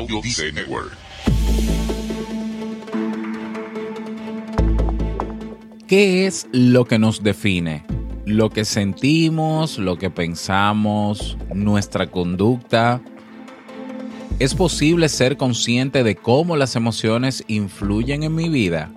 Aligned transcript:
Audio 0.00 0.22
Network. 0.54 0.96
¿Qué 5.86 6.26
es 6.26 6.48
lo 6.52 6.86
que 6.86 6.98
nos 6.98 7.22
define? 7.22 7.84
Lo 8.24 8.48
que 8.48 8.64
sentimos, 8.64 9.78
lo 9.78 9.98
que 9.98 10.08
pensamos, 10.08 11.36
nuestra 11.52 12.06
conducta. 12.06 13.02
¿Es 14.38 14.54
posible 14.54 15.10
ser 15.10 15.36
consciente 15.36 16.02
de 16.02 16.16
cómo 16.16 16.56
las 16.56 16.76
emociones 16.76 17.44
influyen 17.46 18.22
en 18.22 18.34
mi 18.34 18.48
vida? 18.48 18.90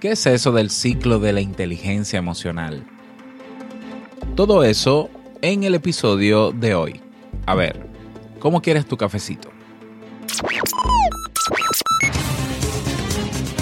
¿Qué 0.00 0.10
es 0.12 0.26
eso 0.26 0.50
del 0.50 0.70
ciclo 0.70 1.20
de 1.20 1.32
la 1.32 1.40
inteligencia 1.40 2.18
emocional? 2.18 2.84
Todo 4.34 4.64
eso 4.64 5.08
en 5.40 5.62
el 5.62 5.76
episodio 5.76 6.50
de 6.50 6.74
hoy. 6.74 7.00
A 7.46 7.54
ver, 7.54 7.86
¿cómo 8.40 8.60
quieres 8.60 8.84
tu 8.84 8.96
cafecito? 8.96 9.47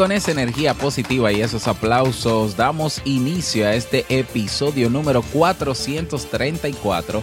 Con 0.00 0.12
esa 0.12 0.30
energía 0.30 0.72
positiva 0.72 1.30
y 1.30 1.42
esos 1.42 1.68
aplausos 1.68 2.56
damos 2.56 3.02
inicio 3.04 3.66
a 3.66 3.74
este 3.74 4.06
episodio 4.08 4.88
número 4.88 5.20
434 5.20 7.22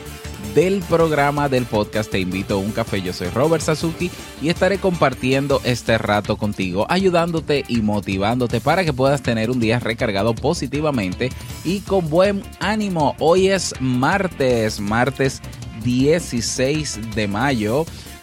del 0.54 0.82
programa 0.82 1.50
del 1.50 1.66
podcast 1.66 2.12
Te 2.12 2.20
invito 2.20 2.54
a 2.54 2.58
un 2.58 2.72
café. 2.72 3.02
Yo 3.02 3.14
soy 3.14 3.30
Robert 3.30 3.64
Sasuki 3.64 4.12
y 4.44 4.50
estaré 4.50 4.78
compartiendo 4.78 5.60
este 5.64 5.98
rato 5.98 6.38
contigo, 6.38 6.86
ayudándote 6.88 7.66
y 7.68 7.82
motivándote 7.82 8.62
para 8.62 8.86
que 8.86 8.94
puedas 8.94 9.24
tener 9.24 9.50
un 9.50 9.60
día 9.60 9.80
recargado 9.80 10.36
positivamente 10.36 11.32
y 11.66 11.80
con 11.80 12.12
buen 12.12 12.44
ánimo. 12.60 13.16
Hoy 13.18 13.48
es 13.48 13.74
martes, 13.80 14.80
martes 14.80 15.42
16 15.84 17.16
de 17.16 17.28
mayo. 17.28 17.88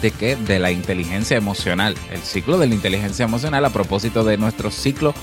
de 0.00 0.10
qué? 0.10 0.36
De 0.36 0.58
la 0.58 0.70
inteligencia 0.70 1.36
emocional. 1.36 1.94
El 2.12 2.20
ciclo 2.20 2.58
de 2.58 2.66
la 2.66 2.74
inteligencia 2.74 3.24
emocional 3.24 3.64
a 3.64 3.70
propósito 3.70 4.24
de 4.24 4.36
nuestro 4.36 4.70
ciclo 4.70 5.14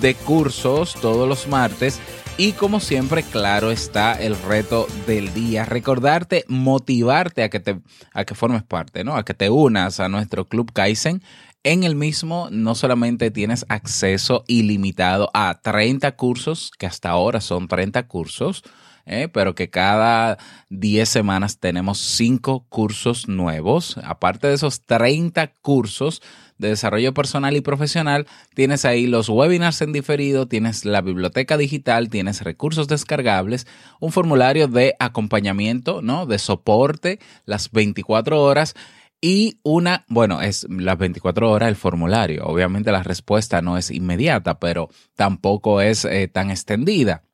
de 0.00 0.14
cursos 0.14 0.94
todos 1.00 1.28
los 1.28 1.48
martes. 1.48 2.00
Y 2.36 2.52
como 2.52 2.78
siempre, 2.78 3.24
claro 3.24 3.70
está 3.70 4.12
el 4.12 4.40
reto 4.40 4.86
del 5.06 5.34
día. 5.34 5.64
Recordarte, 5.64 6.44
motivarte 6.46 7.42
a 7.42 7.48
que 7.48 7.58
te, 7.58 7.80
a 8.12 8.24
que 8.24 8.34
formes 8.34 8.62
parte, 8.62 9.02
¿no? 9.02 9.16
A 9.16 9.24
que 9.24 9.34
te 9.34 9.50
unas 9.50 9.98
a 9.98 10.08
nuestro 10.08 10.46
Club 10.46 10.72
Kaizen. 10.72 11.22
En 11.64 11.82
el 11.82 11.96
mismo 11.96 12.48
no 12.52 12.76
solamente 12.76 13.30
tienes 13.32 13.66
acceso 13.68 14.44
ilimitado 14.46 15.30
a 15.34 15.60
30 15.60 16.12
cursos, 16.12 16.70
que 16.78 16.86
hasta 16.86 17.10
ahora 17.10 17.40
son 17.40 17.66
30 17.66 18.06
cursos, 18.06 18.62
¿eh? 19.08 19.28
pero 19.28 19.54
que 19.54 19.70
cada 19.70 20.38
10 20.70 21.08
semanas 21.08 21.58
tenemos 21.58 21.98
5 21.98 22.66
cursos 22.68 23.26
nuevos. 23.26 23.98
Aparte 24.04 24.46
de 24.46 24.54
esos 24.54 24.82
30 24.82 25.54
cursos 25.62 26.22
de 26.58 26.68
desarrollo 26.68 27.14
personal 27.14 27.56
y 27.56 27.60
profesional, 27.60 28.26
tienes 28.54 28.84
ahí 28.84 29.06
los 29.06 29.28
webinars 29.28 29.80
en 29.80 29.92
diferido, 29.92 30.46
tienes 30.46 30.84
la 30.84 31.00
biblioteca 31.00 31.56
digital, 31.56 32.10
tienes 32.10 32.42
recursos 32.42 32.88
descargables, 32.88 33.66
un 34.00 34.12
formulario 34.12 34.68
de 34.68 34.94
acompañamiento, 34.98 36.02
¿no? 36.02 36.26
De 36.26 36.38
soporte 36.38 37.18
las 37.46 37.70
24 37.70 38.42
horas. 38.42 38.74
Y 39.20 39.58
una, 39.64 40.04
bueno, 40.08 40.42
es 40.42 40.64
las 40.70 40.96
24 40.96 41.50
horas 41.50 41.68
el 41.68 41.74
formulario. 41.74 42.44
Obviamente 42.46 42.92
la 42.92 43.02
respuesta 43.02 43.60
no 43.62 43.76
es 43.76 43.90
inmediata, 43.90 44.60
pero 44.60 44.90
tampoco 45.16 45.80
es 45.80 46.04
eh, 46.04 46.28
tan 46.28 46.50
extendida. 46.50 47.24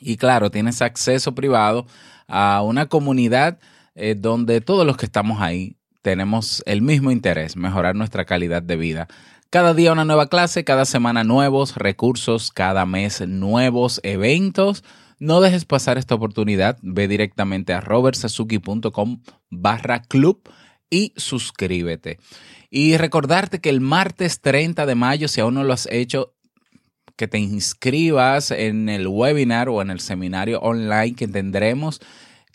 Y 0.00 0.16
claro, 0.16 0.50
tienes 0.50 0.82
acceso 0.82 1.34
privado 1.34 1.86
a 2.26 2.62
una 2.62 2.86
comunidad 2.86 3.58
eh, 3.94 4.14
donde 4.16 4.60
todos 4.60 4.86
los 4.86 4.96
que 4.96 5.06
estamos 5.06 5.40
ahí 5.40 5.76
tenemos 6.02 6.62
el 6.66 6.82
mismo 6.82 7.10
interés, 7.10 7.56
mejorar 7.56 7.96
nuestra 7.96 8.24
calidad 8.24 8.62
de 8.62 8.76
vida. 8.76 9.08
Cada 9.50 9.72
día 9.72 9.92
una 9.92 10.04
nueva 10.04 10.28
clase, 10.28 10.62
cada 10.62 10.84
semana 10.84 11.24
nuevos 11.24 11.76
recursos, 11.76 12.50
cada 12.52 12.84
mes 12.84 13.26
nuevos 13.26 13.98
eventos. 14.02 14.84
No 15.18 15.40
dejes 15.40 15.64
pasar 15.64 15.98
esta 15.98 16.14
oportunidad. 16.14 16.78
Ve 16.82 17.08
directamente 17.08 17.72
a 17.72 17.80
robertsazuki.com 17.80 19.20
barra 19.50 20.02
club 20.02 20.42
y 20.90 21.14
suscríbete. 21.16 22.18
Y 22.70 22.98
recordarte 22.98 23.60
que 23.60 23.70
el 23.70 23.80
martes 23.80 24.40
30 24.42 24.84
de 24.84 24.94
mayo, 24.94 25.28
si 25.28 25.40
aún 25.40 25.54
no 25.54 25.64
lo 25.64 25.72
has 25.72 25.88
hecho, 25.90 26.34
que 27.18 27.26
te 27.26 27.38
inscribas 27.38 28.52
en 28.52 28.88
el 28.88 29.08
webinar 29.08 29.68
o 29.68 29.82
en 29.82 29.90
el 29.90 29.98
seminario 29.98 30.60
online 30.60 31.14
que 31.16 31.26
tendremos 31.26 32.00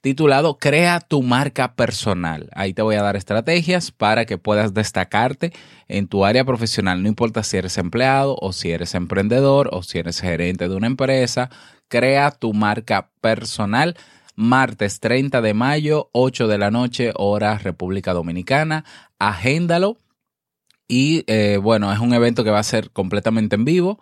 titulado 0.01 0.57
Crea 0.57 1.01
tu 1.01 1.22
marca 1.22 1.75
personal. 1.75 2.50
Ahí 2.53 2.73
te 2.73 2.81
voy 2.81 2.96
a 2.96 3.03
dar 3.03 3.18
estrategias 3.18 3.91
para 3.91 4.25
que 4.25 4.38
puedas 4.38 4.73
destacarte 4.73 5.52
en 5.90 6.07
tu 6.07 6.23
área 6.23 6.46
profesional, 6.46 7.03
no 7.03 7.09
importa 7.09 7.44
si 7.44 7.57
eres 7.57 7.78
empleado 7.78 8.38
o 8.40 8.53
si 8.53 8.72
eres 8.72 8.96
emprendedor 8.96 9.69
o 9.73 9.84
si 9.84 10.00
eres 10.00 10.22
gerente 10.22 10.69
de 10.69 10.75
una 10.75 10.88
empresa, 10.88 11.50
crea 11.90 12.31
tu 12.31 12.53
marca 12.53 13.12
personal. 13.19 13.96
Martes 14.35 15.00
30 15.02 15.41
de 15.41 15.53
mayo, 15.53 16.09
8 16.13 16.47
de 16.47 16.57
la 16.57 16.72
noche, 16.72 17.12
hora 17.16 17.57
República 17.57 18.13
Dominicana. 18.13 18.85
Agéndalo. 19.19 19.97
Y 20.88 21.25
eh, 21.28 21.59
bueno, 21.62 21.91
es 21.91 22.00
un 22.00 22.13
evento 22.13 22.44
que 22.44 22.50
va 22.50 22.59
a 22.59 22.63
ser 22.63 22.91
completamente 22.91 23.56
en 23.56 23.66
vivo. 23.66 24.00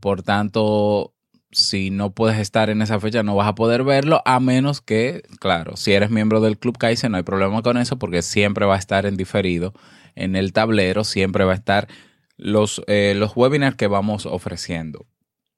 Por 0.00 0.22
tanto, 0.22 1.14
si 1.50 1.90
no 1.90 2.12
puedes 2.12 2.38
estar 2.38 2.70
en 2.70 2.82
esa 2.82 3.00
fecha, 3.00 3.22
no 3.22 3.36
vas 3.36 3.48
a 3.48 3.54
poder 3.54 3.84
verlo, 3.84 4.22
a 4.24 4.40
menos 4.40 4.80
que, 4.80 5.22
claro, 5.40 5.76
si 5.76 5.92
eres 5.92 6.10
miembro 6.10 6.40
del 6.40 6.58
Club 6.58 6.78
Kaizen, 6.78 7.12
no 7.12 7.18
hay 7.18 7.22
problema 7.22 7.62
con 7.62 7.76
eso, 7.76 7.98
porque 7.98 8.22
siempre 8.22 8.66
va 8.66 8.74
a 8.74 8.78
estar 8.78 9.06
en 9.06 9.16
diferido 9.16 9.72
en 10.14 10.36
el 10.36 10.52
tablero, 10.52 11.04
siempre 11.04 11.44
va 11.44 11.52
a 11.52 11.56
estar 11.56 11.88
los, 12.36 12.82
eh, 12.86 13.14
los 13.16 13.36
webinars 13.36 13.76
que 13.76 13.86
vamos 13.86 14.26
ofreciendo. 14.26 15.06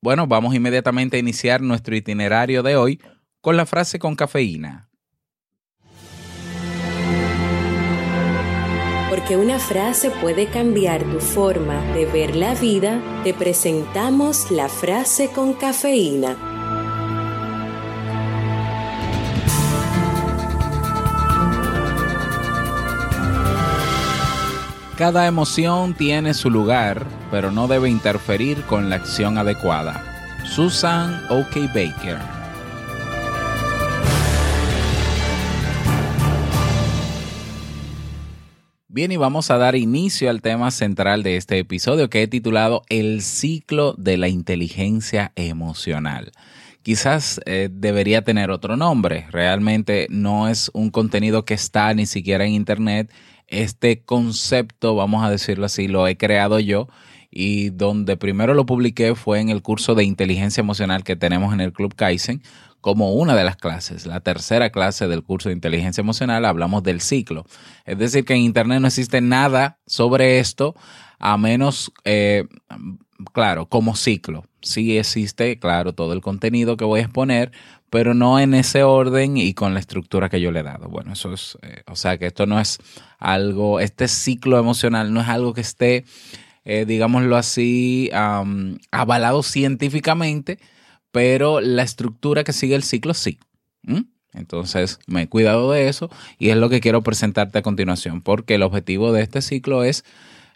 Bueno, 0.03 0.27
vamos 0.27 0.55
inmediatamente 0.55 1.17
a 1.17 1.21
iniciar 1.21 1.63
nuestro 1.63 1.97
itinerario 1.97 2.63
de 2.63 2.77
hoy 2.77 3.01
con 3.41 3.57
la 3.57 3.67
frase 3.67 3.99
con 3.99 4.17
cafeína. 4.17 4.86
Porque 9.17 9.39
una 9.39 9.59
frase 9.59 10.11
puede 10.11 10.49
cambiar 10.49 11.03
tu 11.03 11.21
forma 11.21 11.81
de 11.95 12.05
ver 12.05 12.37
la 12.37 12.55
vida, 12.55 13.01
te 13.25 13.33
presentamos 13.33 14.51
la 14.51 14.69
frase 14.69 15.31
con 15.31 15.55
cafeína. 15.55 16.37
Cada 24.99 25.27
emoción 25.27 25.95
tiene 25.95 26.35
su 26.35 26.51
lugar, 26.51 27.07
pero 27.31 27.51
no 27.51 27.69
debe 27.69 27.89
interferir 27.89 28.65
con 28.65 28.91
la 28.91 28.97
acción 28.97 29.39
adecuada. 29.39 30.05
Susan 30.45 31.25
O.K. 31.31 31.61
Baker 31.75 32.36
Bien, 38.97 39.13
y 39.13 39.19
vamos 39.19 39.51
a 39.51 39.59
dar 39.59 39.77
inicio 39.77 40.31
al 40.31 40.41
tema 40.41 40.71
central 40.71 41.23
de 41.23 41.37
este 41.37 41.59
episodio 41.59 42.09
que 42.09 42.23
he 42.23 42.29
titulado 42.29 42.81
El 42.89 43.21
ciclo 43.21 43.93
de 43.99 44.17
la 44.17 44.29
inteligencia 44.29 45.33
emocional. 45.37 46.33
Quizás 46.81 47.39
eh, 47.45 47.69
debería 47.71 48.25
tener 48.25 48.51
otro 48.51 48.75
nombre, 48.79 49.27
realmente 49.31 50.07
no 50.09 50.49
es 50.49 50.71
un 50.73 50.89
contenido 50.89 51.45
que 51.45 51.53
está 51.53 51.93
ni 51.93 52.07
siquiera 52.07 52.47
en 52.47 52.55
Internet. 52.55 53.13
Este 53.49 54.01
concepto, 54.01 54.95
vamos 54.95 55.23
a 55.23 55.31
decirlo 55.31 55.67
así, 55.67 55.89
lo 55.89 56.09
he 56.09 56.17
creado 56.17 56.59
yo 56.59 56.89
y 57.31 57.69
donde 57.69 58.17
primero 58.17 58.55
lo 58.55 58.65
publiqué 58.65 59.15
fue 59.15 59.41
en 59.41 59.51
el 59.51 59.61
curso 59.61 59.95
de 59.95 60.05
inteligencia 60.05 60.63
emocional 60.63 61.05
que 61.05 61.17
tenemos 61.17 61.53
en 61.53 61.61
el 61.61 61.75
Club 61.75 61.95
Kaizen 61.95 62.41
como 62.87 63.15
una 63.15 63.35
de 63.35 63.43
las 63.43 63.57
clases. 63.57 64.07
La 64.07 64.21
tercera 64.21 64.71
clase 64.71 65.09
del 65.09 65.25
curso 65.25 65.49
de 65.49 65.57
inteligencia 65.57 66.03
emocional 66.03 66.45
hablamos 66.45 66.85
del 66.85 67.01
ciclo. 67.01 67.45
Es 67.85 67.99
decir, 67.99 68.25
que 68.25 68.35
en 68.35 68.43
Internet 68.43 68.81
no 68.81 68.87
existe 68.87 69.21
nada 69.21 69.81
sobre 69.89 70.39
esto 70.39 70.77
a 71.19 71.37
menos, 71.37 71.91
eh, 72.05 72.45
claro, 73.33 73.67
como 73.67 73.97
ciclo. 73.97 74.45
Sí 74.63 74.99
existe, 74.99 75.59
claro, 75.59 75.95
todo 75.95 76.13
el 76.13 76.21
contenido 76.21 76.77
que 76.77 76.85
voy 76.85 77.01
a 77.01 77.03
exponer, 77.03 77.51
pero 77.91 78.15
no 78.15 78.39
en 78.39 78.55
ese 78.55 78.85
orden 78.85 79.37
y 79.37 79.53
con 79.53 79.75
la 79.75 79.81
estructura 79.81 80.29
que 80.29 80.41
yo 80.41 80.53
le 80.53 80.61
he 80.61 80.63
dado. 80.63 80.89
Bueno, 80.89 81.15
eso 81.15 81.35
es, 81.35 81.59
eh, 81.63 81.83
o 81.89 81.97
sea 81.97 82.19
que 82.19 82.27
esto 82.27 82.47
no 82.47 82.61
es 82.61 82.79
algo, 83.19 83.81
este 83.81 84.07
ciclo 84.07 84.61
emocional 84.61 85.13
no 85.13 85.21
es 85.23 85.27
algo 85.27 85.55
que 85.55 85.63
esté 85.63 86.05
eh, 86.69 86.85
digámoslo 86.85 87.37
así, 87.37 88.11
avalado 88.91 89.45
científicamente, 89.45 90.59
pero 91.17 91.63
la 91.63 91.83
estructura 91.83 92.45
que 92.45 92.53
sigue 92.53 92.75
el 92.75 92.83
ciclo 92.83 93.15
sí. 93.15 93.39
Entonces, 94.35 94.99
me 95.07 95.23
he 95.23 95.29
cuidado 95.31 95.73
de 95.73 95.89
eso 95.89 96.11
y 96.39 96.51
es 96.51 96.59
lo 96.59 96.69
que 96.69 96.83
quiero 96.83 97.03
presentarte 97.03 97.57
a 97.57 97.63
continuación, 97.63 98.21
porque 98.21 98.57
el 98.57 98.63
objetivo 98.63 99.13
de 99.13 99.23
este 99.23 99.41
ciclo 99.41 99.83
es 99.83 100.05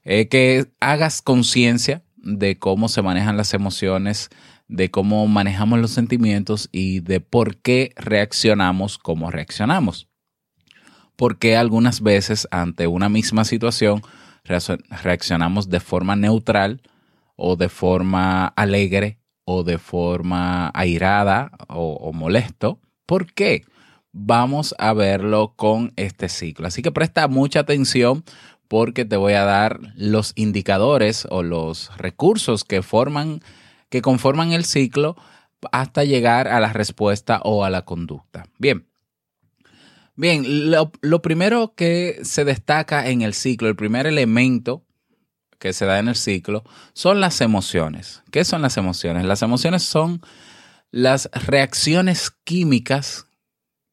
eh, 0.05 0.29
que 0.29 0.67
hagas 0.79 1.23
conciencia 1.23 2.03
de 2.19 2.59
cómo 2.59 2.91
se 2.91 3.01
manejan 3.01 3.39
las 3.39 3.55
emociones, 3.55 4.29
de 4.69 4.91
cómo 4.91 5.27
manejamos 5.29 5.79
los 5.79 5.93
sentimientos 5.93 6.69
y 6.73 7.01
de 7.01 7.21
por 7.21 7.57
qué 7.57 7.95
reaccionamos 7.97 8.99
como 8.99 9.31
reaccionamos. 9.31 10.09
Porque 11.17 11.57
algunas 11.57 12.03
veces 12.03 12.47
ante 12.51 12.87
una 12.87 13.09
misma 13.09 13.47
situación 13.47 14.03
reaccionamos 14.45 15.71
de 15.71 15.81
forma 15.81 16.17
neutral 16.17 16.83
o 17.35 17.57
de 17.57 17.71
forma 17.71 18.49
alegre 18.49 19.20
o 19.53 19.65
de 19.65 19.79
forma 19.79 20.71
airada 20.75 21.51
o, 21.67 22.13
molesto. 22.13 22.79
¿Por 23.05 23.33
qué? 23.33 23.65
Vamos 24.13 24.77
a 24.79 24.93
verlo 24.93 25.55
con 25.57 25.93
este 25.97 26.29
ciclo. 26.29 26.69
Así 26.69 26.83
que 26.83 26.93
presta 26.93 27.27
mucha 27.27 27.61
atención 27.61 28.23
porque 28.69 29.05
te 29.05 29.17
voy 29.17 29.33
a 29.33 29.45
dar 29.45 29.81
los 29.97 30.35
indicadores 30.37 31.27
o 31.31 31.43
los 31.43 31.91
recursos 31.97 32.63
que 32.63 32.83
forman, 32.83 33.41
que 33.89 34.03
conforman 34.03 34.53
el 34.53 34.65
ciclo 34.65 35.17
hasta 35.73 36.05
llegar 36.05 36.47
a 36.47 36.61
la 36.61 36.73
respuesta 36.73 37.41
o 37.43 37.65
a 37.65 37.71
la 37.71 37.85
conducta. 37.85 38.47
Bien, 38.59 38.87
Bien, 40.15 40.71
lo, 40.71 41.23
primero 41.23 41.73
que 41.75 42.19
se 42.25 42.45
destaca 42.45 43.09
en 43.09 43.23
el 43.23 43.33
ciclo, 43.33 43.69
el 43.69 43.77
primer 43.77 44.07
elemento 44.07 44.85
que 45.61 45.73
se 45.73 45.85
da 45.85 46.01
en 46.01 46.09
el 46.09 46.17
ciclo, 46.17 46.65
son 46.95 47.21
las 47.21 47.41
emociones. 47.41 48.23
¿Qué 48.33 48.45
son 48.45 48.63
las 48.63 48.77
emociones? 48.77 49.25
Las 49.27 49.43
emociones 49.43 49.83
son 49.83 50.23
las 50.91 51.31
reacciones 51.33 52.33
químicas 52.45 53.27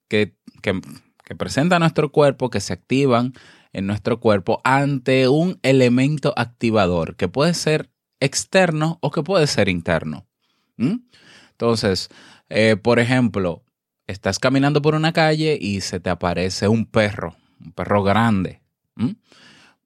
que, 0.08 0.36
que, 0.64 0.80
que 1.26 1.36
presenta 1.36 1.78
nuestro 1.78 2.12
cuerpo, 2.12 2.50
que 2.50 2.62
se 2.62 2.74
activan 2.74 3.34
en 3.74 3.86
nuestro 3.86 4.20
cuerpo 4.20 4.62
ante 4.64 5.28
un 5.28 5.60
elemento 5.62 6.34
activador, 6.38 7.18
que 7.18 7.28
puede 7.28 7.54
ser 7.54 7.92
externo 8.22 8.98
o 9.02 9.12
que 9.12 9.22
puede 9.22 9.46
ser 9.46 9.68
interno. 9.68 10.26
¿Mm? 10.78 10.96
Entonces, 11.52 12.10
eh, 12.50 12.78
por 12.82 13.00
ejemplo, 13.00 13.64
estás 14.08 14.40
caminando 14.40 14.82
por 14.82 14.96
una 14.96 15.12
calle 15.12 15.58
y 15.60 15.82
se 15.82 16.00
te 16.00 16.10
aparece 16.10 16.70
un 16.70 16.86
perro, 16.86 17.36
un 17.60 17.74
perro 17.74 18.04
grande. 18.04 18.62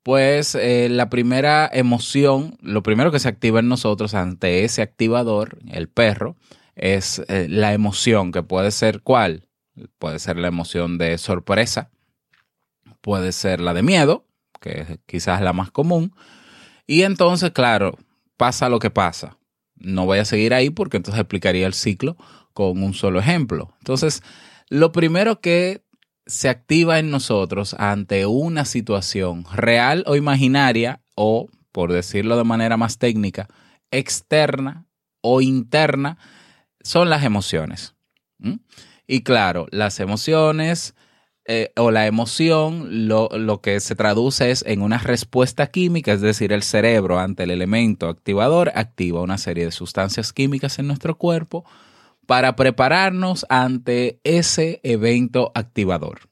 Pues 0.03 0.55
eh, 0.55 0.89
la 0.89 1.09
primera 1.09 1.69
emoción, 1.71 2.57
lo 2.61 2.81
primero 2.81 3.11
que 3.11 3.19
se 3.19 3.29
activa 3.29 3.59
en 3.59 3.67
nosotros 3.67 4.15
ante 4.15 4.63
ese 4.63 4.81
activador, 4.81 5.59
el 5.69 5.89
perro, 5.89 6.35
es 6.75 7.19
eh, 7.27 7.47
la 7.49 7.73
emoción, 7.73 8.31
que 8.31 8.41
puede 8.41 8.71
ser 8.71 9.01
cuál? 9.01 9.47
Puede 9.99 10.19
ser 10.19 10.37
la 10.37 10.47
emoción 10.47 10.97
de 10.97 11.17
sorpresa, 11.17 11.91
puede 13.01 13.31
ser 13.31 13.61
la 13.61 13.73
de 13.73 13.83
miedo, 13.83 14.25
que 14.59 14.81
es 14.81 14.99
quizás 15.05 15.41
la 15.41 15.53
más 15.53 15.69
común. 15.71 16.13
Y 16.87 17.03
entonces, 17.03 17.51
claro, 17.51 17.97
pasa 18.37 18.69
lo 18.69 18.79
que 18.79 18.89
pasa. 18.89 19.37
No 19.75 20.05
voy 20.05 20.19
a 20.19 20.25
seguir 20.25 20.53
ahí 20.53 20.69
porque 20.71 20.97
entonces 20.97 21.19
explicaría 21.19 21.67
el 21.67 21.73
ciclo 21.73 22.17
con 22.53 22.81
un 22.83 22.93
solo 22.93 23.19
ejemplo. 23.19 23.73
Entonces, 23.79 24.23
lo 24.69 24.91
primero 24.91 25.41
que 25.41 25.83
se 26.25 26.49
activa 26.49 26.99
en 26.99 27.11
nosotros 27.11 27.75
ante 27.77 28.25
una 28.25 28.65
situación 28.65 29.45
real 29.53 30.03
o 30.07 30.15
imaginaria 30.15 31.01
o, 31.15 31.49
por 31.71 31.91
decirlo 31.91 32.37
de 32.37 32.43
manera 32.43 32.77
más 32.77 32.97
técnica, 32.97 33.47
externa 33.91 34.85
o 35.21 35.41
interna, 35.41 36.17
son 36.81 37.09
las 37.09 37.23
emociones. 37.23 37.95
Y 39.07 39.21
claro, 39.21 39.67
las 39.71 39.99
emociones 39.99 40.95
eh, 41.45 41.71
o 41.75 41.91
la 41.91 42.07
emoción 42.07 43.07
lo, 43.07 43.29
lo, 43.29 43.61
que 43.61 43.79
se 43.79 43.95
traduce 43.95 44.51
es 44.51 44.63
en 44.65 44.81
una 44.81 44.99
respuesta 44.99 45.67
química, 45.67 46.13
es 46.13 46.21
decir, 46.21 46.53
el 46.53 46.63
cerebro 46.63 47.19
ante 47.19 47.43
el 47.43 47.51
elemento 47.51 48.07
activador 48.07 48.71
activa 48.75 49.21
una 49.21 49.37
serie 49.37 49.65
de 49.65 49.71
sustancias 49.71 50.33
químicas 50.33 50.79
en 50.79 50.87
nuestro 50.87 51.17
cuerpo 51.17 51.65
para 52.25 52.55
prepararnos 52.55 53.45
ante 53.49 54.19
ese 54.23 54.79
evento 54.83 55.51
activador. 55.55 56.29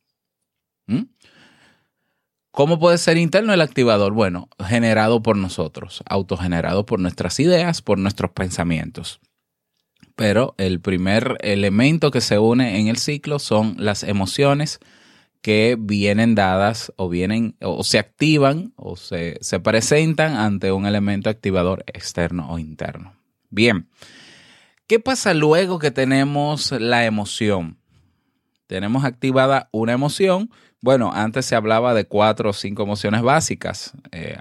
¿Mm? 0.88 1.04
¿Cómo 2.52 2.80
puede 2.80 2.98
ser 2.98 3.18
interno 3.18 3.54
el 3.54 3.62
activador? 3.62 4.14
Bueno, 4.14 4.50
generado 4.60 5.22
por 5.22 5.38
nosotros, 5.38 6.04
autogenerado 6.06 6.86
por 6.86 7.00
nuestras 7.00 7.40
ideas, 7.40 7.82
por 7.82 8.00
nuestros 8.00 8.32
pensamientos. 8.32 9.20
Pero 10.16 10.56
el 10.58 10.82
primer 10.82 11.38
elemento 11.42 12.12
que 12.12 12.22
se 12.22 12.40
une 12.40 12.80
en 12.80 12.88
el 12.88 12.98
ciclo 12.98 13.40
son 13.40 13.76
las 13.78 14.04
emociones 14.04 14.80
que 15.42 15.78
vienen 15.80 16.36
dadas 16.36 16.92
o 16.98 17.08
vienen 17.08 17.56
o 17.62 17.84
se 17.84 18.00
activan 18.00 18.74
o 18.76 18.98
se, 18.98 19.38
se 19.40 19.60
presentan 19.62 20.36
ante 20.36 20.72
un 20.74 20.86
elemento 20.86 21.30
activador 21.30 21.84
externo 21.88 22.52
o 22.52 22.60
interno. 22.60 23.14
Bien, 23.50 23.88
¿Qué 24.90 25.00
pasa 25.00 25.36
luego 25.36 25.78
que 25.78 25.92
tenemos 25.92 26.72
la 26.72 27.06
emoción? 27.06 27.78
Tenemos 28.66 29.06
activada 29.06 29.70
una 29.72 29.94
emoción. 29.94 30.50
Bueno, 30.82 31.12
antes 31.14 31.46
se 31.46 31.56
hablaba 31.56 31.94
de 31.94 32.06
cuatro 32.06 32.50
o 32.50 32.54
cinco 32.54 32.82
emociones 32.82 33.22
básicas. 33.22 33.94
Eh, 34.12 34.40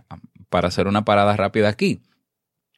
para 0.48 0.68
hacer 0.68 0.86
una 0.86 1.04
parada 1.04 1.36
rápida 1.36 1.68
aquí. 1.68 2.00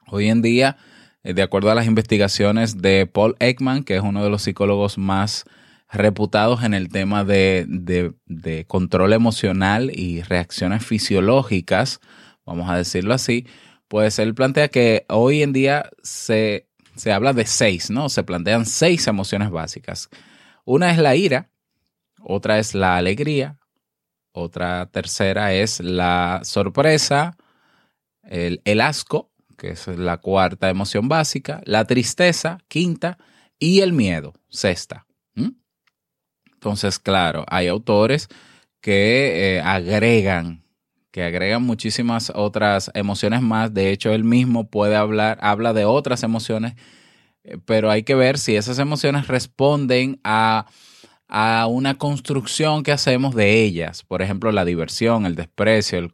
Hoy 0.09 0.31
en 0.31 0.43
día, 0.43 0.79
eh, 1.23 1.33
de 1.33 1.43
acuerdo 1.43 1.71
a 1.71 1.77
las 1.77 1.87
investigaciones 1.87 2.83
de 2.83 3.07
Paul 3.07 3.37
Ekman, 3.39 3.85
que 3.85 3.95
es 3.95 4.03
uno 4.03 4.25
de 4.25 4.31
los 4.31 4.43
psicólogos 4.43 4.99
más 4.99 5.45
reputados 5.89 6.65
en 6.65 6.75
el 6.75 6.89
tema 6.89 7.23
de, 7.23 7.67
de 7.69 8.65
control 8.67 9.12
emocional 9.12 9.93
y 9.97 10.23
reacciones 10.23 10.85
fisiológicas, 10.85 12.00
vamos 12.45 12.69
a 12.69 12.77
decirlo 12.77 13.15
así, 13.15 13.47
pues 13.87 14.19
él 14.19 14.35
plantea 14.35 14.67
que 14.67 15.07
hoy 15.09 15.45
en 15.45 15.53
día 15.53 15.89
se 16.03 16.67
se 17.00 17.12
habla 17.12 17.33
de 17.33 17.47
seis, 17.47 17.90
¿no? 17.90 18.09
Se 18.11 18.23
plantean 18.23 18.66
seis 18.66 19.07
emociones 19.07 19.50
básicas. 19.50 20.11
Una 20.64 20.90
es 20.90 20.99
la 20.99 21.16
ira, 21.16 21.50
otra 22.21 22.59
es 22.59 22.75
la 22.75 22.97
alegría, 22.99 23.59
otra 24.33 24.87
tercera 24.90 25.54
es 25.54 25.80
la 25.80 26.40
sorpresa, 26.45 27.38
el, 28.23 28.80
asco, 28.83 29.30
que 29.57 29.71
es 29.71 29.87
la 29.87 30.19
cuarta 30.19 30.69
emoción 30.69 31.09
básica, 31.09 31.62
la 31.64 31.87
tristeza, 31.87 32.59
quinta, 32.69 33.16
y 33.59 33.80
el 33.80 33.92
miedo, 33.92 34.35
sexta. 34.49 35.07
Entonces, 36.52 36.99
claro, 36.99 37.47
hay 37.49 37.69
autores 37.69 38.28
que 38.83 39.57
eh, 39.57 39.61
agregan 39.62 40.62
que 41.11 41.23
agregan 41.25 41.62
muchísimas 41.62 42.33
otras 42.35 42.90
emociones 42.95 43.43
más. 43.43 43.75
De 43.75 43.90
hecho, 43.90 44.12
él 44.12 44.25
mismo 44.25 44.69
puede 44.69 44.97
hablar, 44.97 45.38
habla 45.43 45.73
de 45.73 45.85
otras 45.85 46.23
emociones, 46.23 46.75
eh, 47.45 47.59
pero 47.64 47.90
hay 47.90 48.02
que 48.02 48.14
ver 48.14 48.38
si 48.38 48.57
esas 48.57 48.79
emociones 48.79 49.29
responden 49.29 50.21
a, 50.25 50.67
una 51.69 51.97
construcción 51.97 52.83
que 52.83 52.90
hacemos 52.90 53.37
de 53.37 53.62
ellas. 53.62 54.02
Por 54.02 54.21
ejemplo, 54.21 54.50
la 54.50 54.64
diversión, 54.64 55.26
el 55.26 55.37
desprecio, 55.37 55.99
el, 55.99 56.11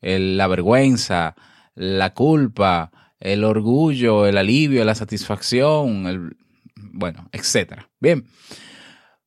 el, 0.00 0.36
la 0.36 0.48
vergüenza, 0.48 1.36
la 1.76 2.14
culpa, 2.14 2.90
el 3.20 3.44
orgullo, 3.44 4.26
el 4.26 4.36
alivio, 4.36 4.84
la 4.84 4.96
satisfacción, 4.96 6.06
el, 6.08 6.36
bueno, 6.74 7.28
etcétera. 7.30 7.88
Bien. 8.00 8.24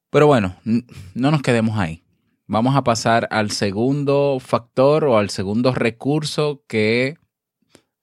Pero 0.10 0.28
bueno, 0.28 0.56
no 0.66 1.32
nos 1.32 1.42
quedemos 1.42 1.80
ahí. 1.80 2.03
Vamos 2.48 2.76
a 2.76 2.84
pasar 2.84 3.28
al 3.32 3.52
segundo 3.52 4.38
factor 4.40 5.06
o 5.06 5.18
al 5.18 5.30
segundo 5.30 5.74
recurso 5.74 6.64
que 6.68 7.18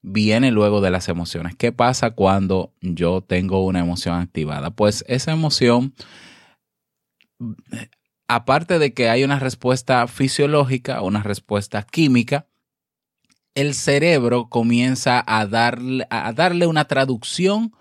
viene 0.01 0.51
luego 0.51 0.81
de 0.81 0.91
las 0.91 1.09
emociones. 1.09 1.55
¿Qué 1.55 1.71
pasa 1.71 2.11
cuando 2.11 2.73
yo 2.81 3.21
tengo 3.21 3.65
una 3.65 3.79
emoción 3.79 4.15
activada? 4.19 4.71
Pues 4.71 5.05
esa 5.07 5.31
emoción, 5.31 5.93
aparte 8.27 8.79
de 8.79 8.93
que 8.93 9.09
hay 9.09 9.23
una 9.23 9.39
respuesta 9.39 10.07
fisiológica, 10.07 11.01
una 11.01 11.23
respuesta 11.23 11.83
química, 11.83 12.47
el 13.53 13.73
cerebro 13.73 14.49
comienza 14.49 15.23
a 15.27 15.45
darle, 15.45 16.07
a 16.09 16.31
darle 16.33 16.67
una 16.67 16.85
traducción 16.85 17.73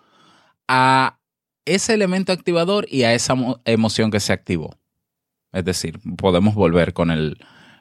a 0.68 1.20
ese 1.64 1.94
elemento 1.94 2.32
activador 2.32 2.86
y 2.88 3.04
a 3.04 3.14
esa 3.14 3.34
emoción 3.64 4.10
que 4.10 4.20
se 4.20 4.32
activó. 4.32 4.79
Es 5.52 5.64
decir, 5.64 6.00
podemos 6.16 6.54
volver 6.54 6.92
con 6.92 7.10
el, 7.10 7.38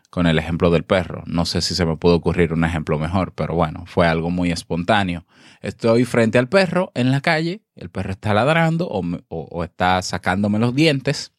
con 0.10 0.26
el 0.26 0.40
ejemplo 0.40 0.72
del 0.72 0.84
perro. 0.84 1.24
No 1.28 1.46
sé 1.46 1.62
si 1.62 1.76
se 1.76 1.86
me 1.86 1.98
pudo 1.98 2.16
ocurrir 2.16 2.54
un 2.54 2.64
ejemplo 2.64 2.98
mejor, 2.98 3.34
pero 3.34 3.54
bueno, 3.54 3.84
fue 3.86 4.08
algo 4.08 4.30
muy 4.30 4.52
espontáneo. 4.52 5.26
Estoy 5.62 6.06
frente 6.06 6.38
al 6.38 6.50
perro 6.50 6.92
en 6.96 7.12
la 7.12 7.22
calle, 7.22 7.62
el 7.76 7.90
perro 7.90 8.12
está 8.12 8.34
ladrando 8.34 8.88
o, 8.90 9.64
está 9.64 10.02
sacándome 10.02 10.60
los 10.60 10.74
dientes. 10.74 11.34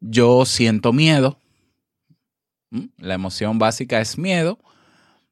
Yo 0.00 0.44
siento 0.44 0.92
miedo. 0.92 1.38
¿Mm? 2.70 2.86
La 2.98 3.14
emoción 3.14 3.58
básica 3.58 4.00
es 4.00 4.18
miedo. 4.18 4.58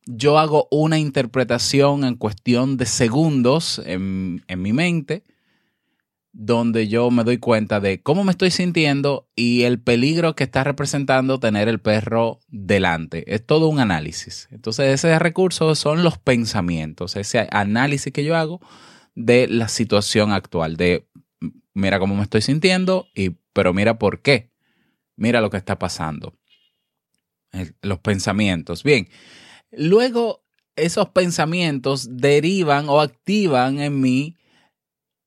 Yo 0.07 0.39
hago 0.39 0.69
una 0.71 0.99
interpretación 0.99 2.05
en 2.05 2.15
cuestión 2.15 2.77
de 2.77 2.87
segundos 2.87 3.81
en, 3.85 4.45
en 4.47 4.63
mi 4.63 4.73
mente 4.73 5.25
donde 6.33 6.89
yo 6.89 7.11
me 7.11 7.25
doy 7.25 7.39
cuenta 7.39 7.81
de 7.81 8.03
cómo 8.03 8.23
me 8.25 8.31
estoy 8.31 8.51
sintiendo 8.51 9.29
y 9.35 9.63
el 9.63 9.81
peligro 9.81 10.37
que 10.37 10.45
está 10.45 10.63
representando 10.63 11.41
tener 11.41 11.69
el 11.69 11.81
perro 11.81 12.39
delante. 12.49 13.35
Es 13.35 13.45
todo 13.45 13.69
un 13.69 13.81
análisis. 13.81 14.49
Entonces, 14.51 14.95
ese 14.95 15.19
recurso 15.19 15.75
son 15.75 16.05
los 16.05 16.19
pensamientos, 16.19 17.17
ese 17.17 17.49
análisis 17.51 18.13
que 18.13 18.25
yo 18.25 18.37
hago 18.37 18.61
de 19.15 19.49
la 19.49 19.69
situación 19.69 20.33
actual, 20.33 20.77
de 20.77 21.09
mira 21.75 21.99
cómo 21.99 22.15
me 22.15 22.23
estoy 22.23 22.43
sintiendo, 22.43 23.09
y, 23.15 23.31
pero 23.53 23.75
mira 23.75 23.99
por 23.99 24.23
qué. 24.23 24.51
Mira 25.17 25.41
lo 25.41 25.51
que 25.51 25.57
está 25.57 25.79
pasando. 25.79 26.35
Los 27.83 27.99
pensamientos. 27.99 28.85
Bien, 28.85 29.09
luego 29.73 30.45
esos 30.77 31.09
pensamientos 31.11 32.17
derivan 32.17 32.89
o 32.89 33.01
activan 33.01 33.81
en 33.81 34.01
mí 34.01 34.37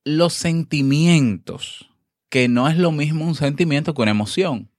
los 0.03 0.33
sentimientos, 0.33 1.89
que 2.29 2.47
no 2.47 2.67
es 2.67 2.77
lo 2.77 2.91
mismo 2.91 3.25
un 3.25 3.35
sentimiento 3.35 3.93
que 3.93 4.01
una 4.01 4.11
emoción. 4.11 4.69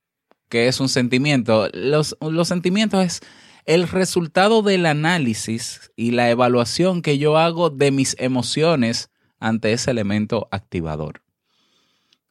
que 0.49 0.69
es 0.69 0.78
un 0.78 0.88
sentimiento? 0.88 1.69
Los, 1.73 2.16
los 2.21 2.49
sentimientos 2.49 3.04
es 3.04 3.21
el 3.64 3.88
resultado 3.88 4.62
del 4.62 4.87
análisis 4.87 5.90
y 5.97 6.11
la 6.11 6.31
evaluación 6.31 7.02
que 7.02 7.19
yo 7.19 7.38
hago 7.38 7.71
de 7.71 7.90
mis 7.90 8.14
emociones 8.19 9.11
ante 9.40 9.73
ese 9.73 9.90
elemento 9.90 10.49
activador. 10.50 11.23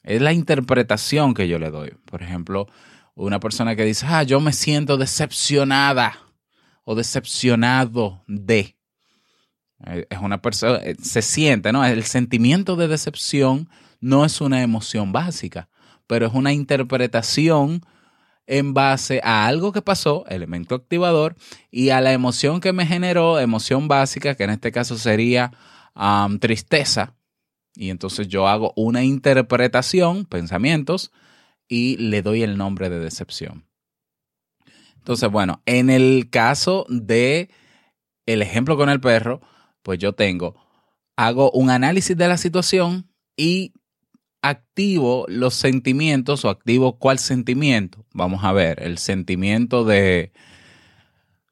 Es 0.04 0.22
la 0.22 0.34
interpretación 0.34 1.34
que 1.34 1.48
yo 1.48 1.60
le 1.60 1.72
doy. 1.72 1.92
Por 2.06 2.22
ejemplo, 2.22 2.68
una 3.16 3.40
persona 3.40 3.76
que 3.76 3.86
dice, 3.86 4.06
ah, 4.08 4.24
yo 4.24 4.40
me 4.40 4.54
siento 4.54 4.98
decepcionada 4.98 6.18
o 6.84 6.96
decepcionado 6.96 8.24
de. 8.28 8.76
Eh, 9.86 10.08
es 10.10 10.20
una 10.20 10.42
persona, 10.42 10.78
eh, 10.84 10.96
se 11.02 11.22
siente, 11.22 11.72
¿no? 11.72 11.86
El 11.86 12.04
sentimiento 12.04 12.76
de 12.76 12.88
decepción 12.88 13.70
no 14.00 14.26
es 14.26 14.42
una 14.42 14.62
emoción 14.62 15.12
básica, 15.12 15.70
pero 16.08 16.28
es 16.28 16.34
una 16.34 16.54
interpretación 16.54 17.82
en 18.46 18.74
base 18.74 19.22
a 19.24 19.46
algo 19.46 19.72
que 19.72 19.82
pasó, 19.82 20.26
elemento 20.28 20.76
activador, 20.76 21.36
y 21.72 21.90
a 21.90 22.02
la 22.02 22.12
emoción 22.12 22.60
que 22.60 22.74
me 22.74 22.86
generó, 22.86 23.40
emoción 23.40 23.88
básica, 23.88 24.36
que 24.36 24.44
en 24.44 24.50
este 24.50 24.72
caso 24.72 24.98
sería 24.98 25.52
tristeza. 26.40 27.16
Y 27.76 27.90
entonces 27.90 28.28
yo 28.28 28.48
hago 28.48 28.74
una 28.76 29.04
interpretación, 29.04 30.26
pensamientos, 30.26 31.12
y 31.68 31.98
le 31.98 32.22
doy 32.22 32.44
el 32.44 32.58
nombre 32.58 32.90
de 32.90 33.00
decepción. 33.00 33.66
Entonces, 34.98 35.30
bueno, 35.32 35.62
en 35.66 35.90
el 35.90 36.30
caso 36.30 36.86
de 36.90 37.50
el 38.26 38.42
ejemplo 38.42 38.78
con 38.78 38.90
el 38.90 39.00
perro, 39.02 39.42
pues 39.84 40.00
yo 40.00 40.14
tengo, 40.14 40.56
hago 41.16 41.52
un 41.52 41.70
análisis 41.70 42.18
de 42.18 42.28
la 42.28 42.38
situación 42.38 43.08
y 43.38 43.74
activo 44.42 45.26
los 45.30 45.54
sentimientos 45.54 46.44
o 46.46 46.50
activo 46.50 46.98
cuál 46.98 47.20
sentimiento. 47.20 48.06
Vamos 48.14 48.44
a 48.44 48.52
ver, 48.52 48.84
el 48.84 48.98
sentimiento 48.98 49.86
de, 49.86 50.32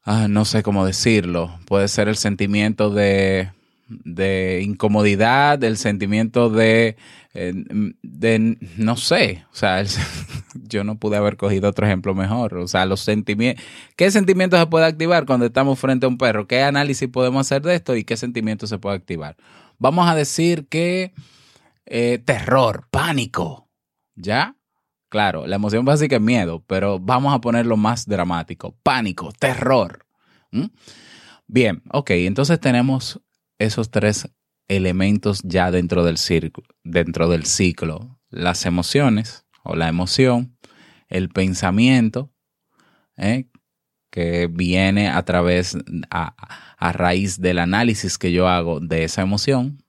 ah, 0.03 0.27
no 0.27 0.45
sé 0.45 0.63
cómo 0.63 0.85
decirlo, 0.85 1.57
puede 1.65 1.87
ser 1.87 2.07
el 2.07 2.17
sentimiento 2.17 2.89
de, 2.89 3.51
de 3.87 4.61
incomodidad, 4.63 5.63
el 5.63 5.77
sentimiento 5.77 6.49
de, 6.49 6.97
eh, 7.33 7.53
de, 8.01 8.57
no 8.77 8.97
sé, 8.97 9.45
o 9.51 9.55
sea, 9.55 9.83
yo 10.53 10.83
no 10.83 10.97
pude 10.99 11.17
haber 11.17 11.37
cogido 11.37 11.69
otro 11.69 11.85
ejemplo 11.85 12.13
mejor. 12.13 12.57
O 12.57 12.67
sea, 12.67 12.85
los 12.85 13.01
sentimientos. 13.01 13.63
¿Qué 13.95 14.11
sentimientos 14.11 14.59
se 14.59 14.67
puede 14.67 14.85
activar 14.85 15.25
cuando 15.25 15.45
estamos 15.45 15.79
frente 15.79 16.05
a 16.05 16.09
un 16.09 16.17
perro? 16.17 16.47
¿Qué 16.47 16.61
análisis 16.61 17.07
podemos 17.09 17.47
hacer 17.47 17.61
de 17.61 17.75
esto 17.75 17.95
y 17.95 18.03
qué 18.03 18.17
sentimientos 18.17 18.69
se 18.69 18.77
puede 18.79 18.97
activar? 18.97 19.37
Vamos 19.77 20.09
a 20.09 20.15
decir 20.15 20.67
que 20.67 21.13
eh, 21.85 22.19
terror, 22.23 22.87
pánico. 22.91 23.69
¿Ya? 24.15 24.55
Claro, 25.09 25.47
la 25.47 25.57
emoción 25.57 25.83
básica 25.83 26.17
es 26.17 26.21
miedo, 26.21 26.63
pero 26.67 26.99
vamos 26.99 27.33
a 27.33 27.41
ponerlo 27.41 27.75
más 27.75 28.05
dramático. 28.05 28.77
Pánico, 28.83 29.31
terror. 29.37 30.05
Bien, 31.47 31.81
ok, 31.91 32.11
entonces 32.11 32.59
tenemos 32.59 33.21
esos 33.57 33.91
tres 33.91 34.29
elementos 34.75 35.41
ya 35.43 35.69
dentro 35.71 36.03
del, 36.03 36.17
dentro 36.83 37.29
del 37.29 37.45
ciclo. 37.45 38.19
Las 38.29 38.65
emociones, 38.65 39.45
o 39.63 39.75
la 39.75 39.89
emoción, 39.89 40.57
el 41.09 41.29
pensamiento, 41.29 42.31
¿eh? 43.17 43.47
que 44.09 44.47
viene 44.47 45.09
a 45.09 45.23
través, 45.23 45.77
a, 46.09 46.33
raíz 46.93 47.39
del 47.39 47.59
análisis 47.59 48.17
que 48.17 48.31
yo 48.31 48.47
hago 48.47 48.79
de 48.79 49.03
esa 49.03 49.21
emoción. 49.21 49.83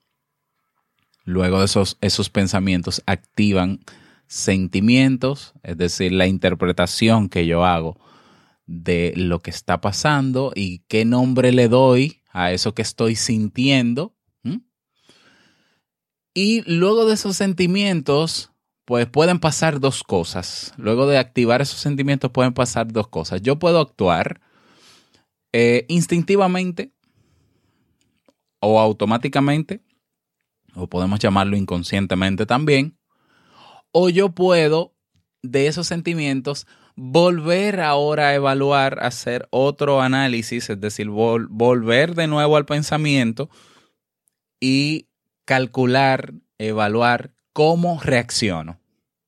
Luego 1.25 1.63
esos, 1.63 1.97
esos 2.01 2.29
pensamientos 2.29 3.01
activan 3.05 3.79
sentimientos, 4.27 5.53
es 5.63 5.77
decir, 5.77 6.11
la 6.11 6.27
interpretación 6.27 7.29
que 7.29 7.45
yo 7.45 7.65
hago 7.65 7.97
de 8.65 9.13
lo 9.15 9.39
que 9.39 9.49
está 9.49 9.81
pasando 9.81 10.51
y 10.55 10.79
qué 10.87 11.05
nombre 11.05 11.51
le 11.51 11.67
doy 11.67 12.21
a 12.31 12.51
eso 12.51 12.73
que 12.73 12.81
estoy 12.81 13.15
sintiendo. 13.15 14.15
Y 16.33 16.61
luego 16.65 17.05
de 17.05 17.13
esos 17.13 17.37
sentimientos, 17.37 18.51
pues 18.85 19.05
pueden 19.07 19.39
pasar 19.39 19.79
dos 19.79 20.03
cosas. 20.03 20.73
Luego 20.77 21.07
de 21.07 21.17
activar 21.17 21.61
esos 21.61 21.79
sentimientos 21.79 22.31
pueden 22.31 22.53
pasar 22.53 22.91
dos 22.91 23.07
cosas. 23.07 23.41
Yo 23.41 23.59
puedo 23.59 23.79
actuar 23.79 24.41
eh, 25.51 25.85
instintivamente 25.87 26.91
o 28.59 28.79
automáticamente, 28.79 29.83
o 30.73 30.87
podemos 30.87 31.19
llamarlo 31.19 31.57
inconscientemente 31.57 32.45
también, 32.45 32.97
o 33.91 34.09
yo 34.09 34.29
puedo 34.29 34.95
de 35.43 35.67
esos 35.67 35.87
sentimientos 35.87 36.65
volver 36.95 37.81
ahora 37.81 38.29
a 38.29 38.35
evaluar, 38.35 39.03
hacer 39.03 39.47
otro 39.51 40.01
análisis, 40.01 40.69
es 40.69 40.79
decir, 40.79 41.09
volver 41.09 42.15
de 42.15 42.27
nuevo 42.27 42.55
al 42.55 42.65
pensamiento 42.65 43.49
y 44.59 45.07
calcular, 45.45 46.33
evaluar 46.57 47.31
cómo 47.53 47.99
reacciono. 48.01 48.79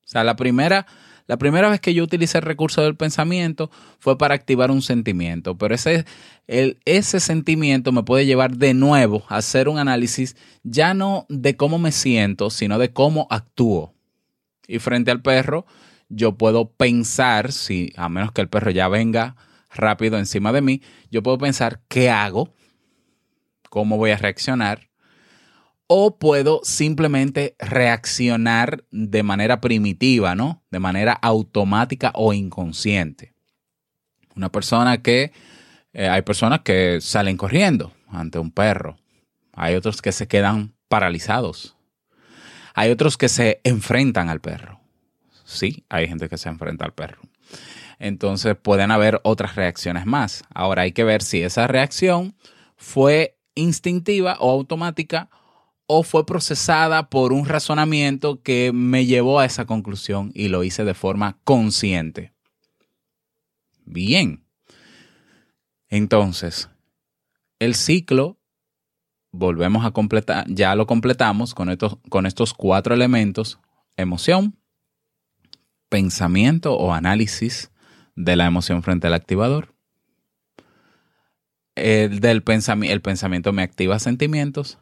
O 0.03 0.07
sea, 0.07 0.23
la 0.23 0.35
primera, 0.35 0.85
la 1.27 1.37
primera 1.37 1.69
vez 1.69 1.79
que 1.79 1.93
yo 1.93 2.03
utilicé 2.03 2.37
el 2.37 2.43
recurso 2.43 2.81
del 2.81 2.95
pensamiento 2.95 3.71
fue 3.99 4.17
para 4.17 4.35
activar 4.35 4.71
un 4.71 4.81
sentimiento, 4.81 5.57
pero 5.57 5.73
ese, 5.73 6.05
el, 6.47 6.79
ese 6.85 7.19
sentimiento 7.19 7.91
me 7.91 8.03
puede 8.03 8.25
llevar 8.25 8.57
de 8.57 8.73
nuevo 8.73 9.23
a 9.29 9.37
hacer 9.37 9.67
un 9.69 9.79
análisis 9.79 10.35
ya 10.63 10.93
no 10.93 11.25
de 11.29 11.55
cómo 11.55 11.79
me 11.79 11.91
siento, 11.91 12.49
sino 12.49 12.77
de 12.77 12.93
cómo 12.93 13.27
actúo. 13.29 13.93
Y 14.67 14.79
frente 14.79 15.11
al 15.11 15.21
perro, 15.21 15.65
yo 16.09 16.37
puedo 16.37 16.69
pensar, 16.71 17.51
si 17.51 17.93
a 17.95 18.09
menos 18.09 18.31
que 18.31 18.41
el 18.41 18.49
perro 18.49 18.71
ya 18.71 18.87
venga 18.87 19.35
rápido 19.69 20.17
encima 20.17 20.51
de 20.51 20.61
mí, 20.61 20.81
yo 21.11 21.21
puedo 21.23 21.37
pensar 21.37 21.81
qué 21.87 22.09
hago, 22.09 22.53
cómo 23.69 23.97
voy 23.97 24.11
a 24.11 24.17
reaccionar 24.17 24.87
o 25.87 26.17
puedo 26.17 26.61
simplemente 26.63 27.55
reaccionar 27.59 28.85
de 28.91 29.23
manera 29.23 29.61
primitiva, 29.61 30.35
¿no? 30.35 30.63
De 30.71 30.79
manera 30.79 31.13
automática 31.13 32.11
o 32.15 32.33
inconsciente. 32.33 33.33
Una 34.35 34.51
persona 34.51 35.01
que, 35.01 35.31
eh, 35.93 36.09
hay 36.09 36.23
personas 36.23 36.61
que 36.61 36.99
salen 37.01 37.37
corriendo 37.37 37.93
ante 38.07 38.39
un 38.39 38.51
perro, 38.51 38.97
hay 39.53 39.75
otros 39.75 40.01
que 40.01 40.11
se 40.11 40.27
quedan 40.27 40.73
paralizados, 40.87 41.75
hay 42.73 42.91
otros 42.91 43.17
que 43.17 43.29
se 43.29 43.61
enfrentan 43.63 44.29
al 44.29 44.41
perro. 44.41 44.81
Sí, 45.45 45.85
hay 45.89 46.07
gente 46.07 46.27
que 46.27 46.37
se 46.37 46.49
enfrenta 46.49 46.85
al 46.85 46.93
perro. 46.93 47.21
entonces 47.97 48.57
pueden 48.57 48.91
haber 48.91 49.21
otras 49.23 49.55
reacciones 49.55 50.05
más. 50.05 50.43
Ahora 50.53 50.81
hay 50.81 50.91
que 50.91 51.05
ver 51.05 51.21
si 51.21 51.43
esa 51.43 51.65
reacción 51.67 52.35
fue 52.75 53.37
instintiva 53.53 54.35
o 54.39 54.51
automática 54.51 55.29
o 55.87 56.03
fue 56.03 56.25
procesada 56.25 57.09
por 57.09 57.31
un 57.31 57.45
razonamiento 57.45 58.41
que 58.41 58.71
me 58.73 59.05
llevó 59.05 59.39
a 59.39 59.45
esa 59.45 59.65
conclusión 59.65 60.31
y 60.33 60.47
lo 60.47 60.63
hice 60.63 60.83
de 60.83 60.93
forma 60.93 61.37
consciente. 61.43 62.33
Bien. 63.85 64.43
Entonces, 65.89 66.69
el 67.59 67.75
ciclo, 67.75 68.37
volvemos 69.31 69.85
a 69.85 69.91
completar, 69.91 70.45
ya 70.47 70.75
lo 70.75 70.87
completamos 70.87 71.53
con 71.53 71.69
estos, 71.69 71.97
con 72.09 72.25
estos 72.25 72.53
cuatro 72.53 72.95
elementos, 72.95 73.59
emoción, 73.95 74.57
pensamiento 75.89 76.75
o 76.75 76.93
análisis 76.93 77.71
de 78.15 78.35
la 78.35 78.45
emoción 78.45 78.81
frente 78.81 79.07
al 79.07 79.13
activador. 79.13 79.75
El, 81.75 82.21
del 82.21 82.43
el 82.83 83.01
pensamiento 83.01 83.53
me 83.53 83.61
activa 83.61 83.99
sentimientos, 83.99 84.79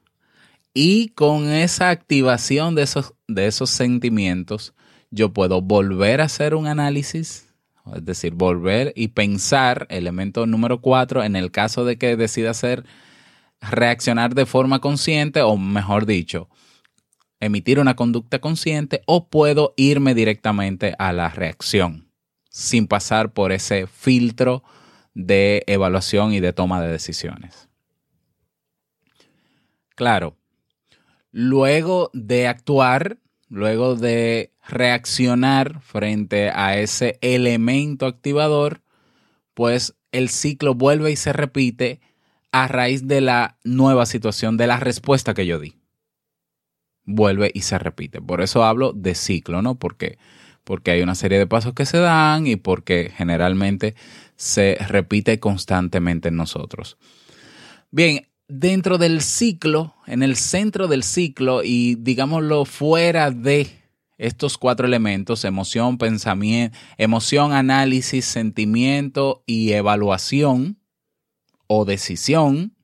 y 0.74 1.10
con 1.10 1.50
esa 1.50 1.89
activación 1.89 2.75
de 2.75 2.84
esos, 2.84 3.13
de 3.27 3.48
esos 3.48 3.70
sentimientos, 3.70 4.74
yo 5.12 5.32
puedo 5.32 5.62
volver 5.62 6.22
a 6.22 6.25
hacer 6.25 6.56
un 6.56 6.65
análisis, 6.65 7.53
es 7.96 8.06
decir, 8.06 8.34
volver 8.34 8.94
y 8.96 9.10
pensar, 9.10 9.86
elemento 9.89 10.48
número 10.48 10.82
cuatro, 10.82 11.24
en 11.24 11.36
el 11.36 11.51
caso 11.51 11.86
de 11.86 11.98
que 11.98 12.15
decida 12.15 12.51
hacer, 12.51 12.86
reaccionar 13.62 14.34
de 14.34 14.46
forma 14.46 14.80
consciente, 14.80 15.42
o 15.42 15.58
mejor 15.58 16.06
dicho, 16.06 16.50
emitir 17.39 17.80
una 17.80 17.96
conducta 17.96 18.39
consciente, 18.39 19.03
o 19.06 19.30
puedo 19.30 19.74
irme 19.77 20.15
directamente 20.15 20.96
a 20.98 21.13
la 21.13 21.30
reacción, 21.30 22.10
sin 22.50 22.88
pasar 22.88 23.34
por 23.34 23.51
ese 23.51 23.86
filtro 23.86 24.63
de 25.13 25.63
evaluación 25.68 26.34
y 26.34 26.39
de 26.39 26.53
toma 26.53 26.82
de 26.82 26.92
decisiones. 26.92 27.70
Claro, 29.96 30.38
luego 31.34 32.12
de 32.13 32.48
actuar, 32.48 33.18
luego 33.50 33.96
de 33.96 34.54
reaccionar 34.66 35.82
frente 35.82 36.50
a 36.50 36.78
ese 36.78 37.18
elemento 37.22 38.06
activador, 38.06 38.82
pues 39.54 39.96
el 40.13 40.30
ciclo 40.30 40.75
vuelve 40.75 41.12
y 41.12 41.16
se 41.18 41.34
repite 41.34 42.00
a 42.52 42.68
raíz 42.68 43.08
de 43.08 43.20
la 43.20 43.58
nueva 43.63 44.06
situación, 44.06 44.56
de 44.58 44.68
la 44.68 44.80
respuesta 44.80 45.34
que 45.34 45.46
yo 45.46 45.60
di. 45.60 45.75
Vuelve 47.04 47.52
y 47.54 47.62
se 47.62 47.80
repite. 47.80 48.22
Por 48.22 48.42
eso 48.42 48.63
hablo 48.63 48.94
de 48.94 49.16
ciclo, 49.16 49.62
¿no? 49.62 49.75
Porque, 49.75 50.20
porque 50.63 50.92
hay 50.92 51.02
una 51.02 51.16
serie 51.16 51.40
de 51.40 51.48
pasos 51.48 51.74
que 51.74 51.86
se 51.86 51.98
dan 51.98 52.46
y 52.46 52.56
porque 52.56 53.12
generalmente 53.13 53.96
se 54.36 54.78
repite 54.88 55.40
constantemente 55.40 56.30
en 56.30 56.36
nosotros. 56.36 56.98
Bien, 57.90 58.28
dentro 58.48 58.98
del 58.98 59.22
ciclo, 59.22 59.96
en 60.06 60.24
el 60.24 60.36
centro 60.36 60.88
del 60.88 61.04
ciclo 61.04 61.64
y 61.64 61.96
digámoslo 61.96 62.66
fuera 62.66 63.32
de 63.32 63.68
estos 64.18 64.58
cuatro 64.58 64.86
elementos, 64.86 65.44
emoción, 65.44 65.98
pensamiento, 65.98 66.78
emoción, 66.98 67.52
análisis, 67.52 68.26
sentimiento 68.26 69.44
y 69.46 69.72
evaluación 69.72 70.78
o 71.68 71.86
decisión, 71.86 72.76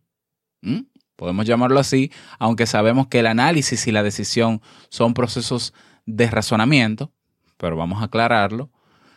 podemos 1.15 1.45
llamarlo 1.45 1.79
así, 1.79 2.11
aunque 2.39 2.65
sabemos 2.65 3.07
que 3.07 3.19
el 3.19 3.27
análisis 3.27 3.87
y 3.87 3.91
la 3.91 4.03
decisión 4.03 4.61
son 4.89 5.13
procesos 5.13 5.73
de 6.05 6.29
razonamiento, 6.29 7.11
pero 7.57 7.75
vamos 7.75 8.01
a 8.01 8.05
aclararlo. 8.05 8.71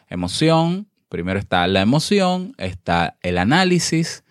Emoción, 0.08 0.88
primero 1.08 1.38
está 1.38 1.66
la 1.66 1.80
emoción, 1.80 2.54
está 2.58 3.16
el 3.22 3.38
análisis, 3.38 4.21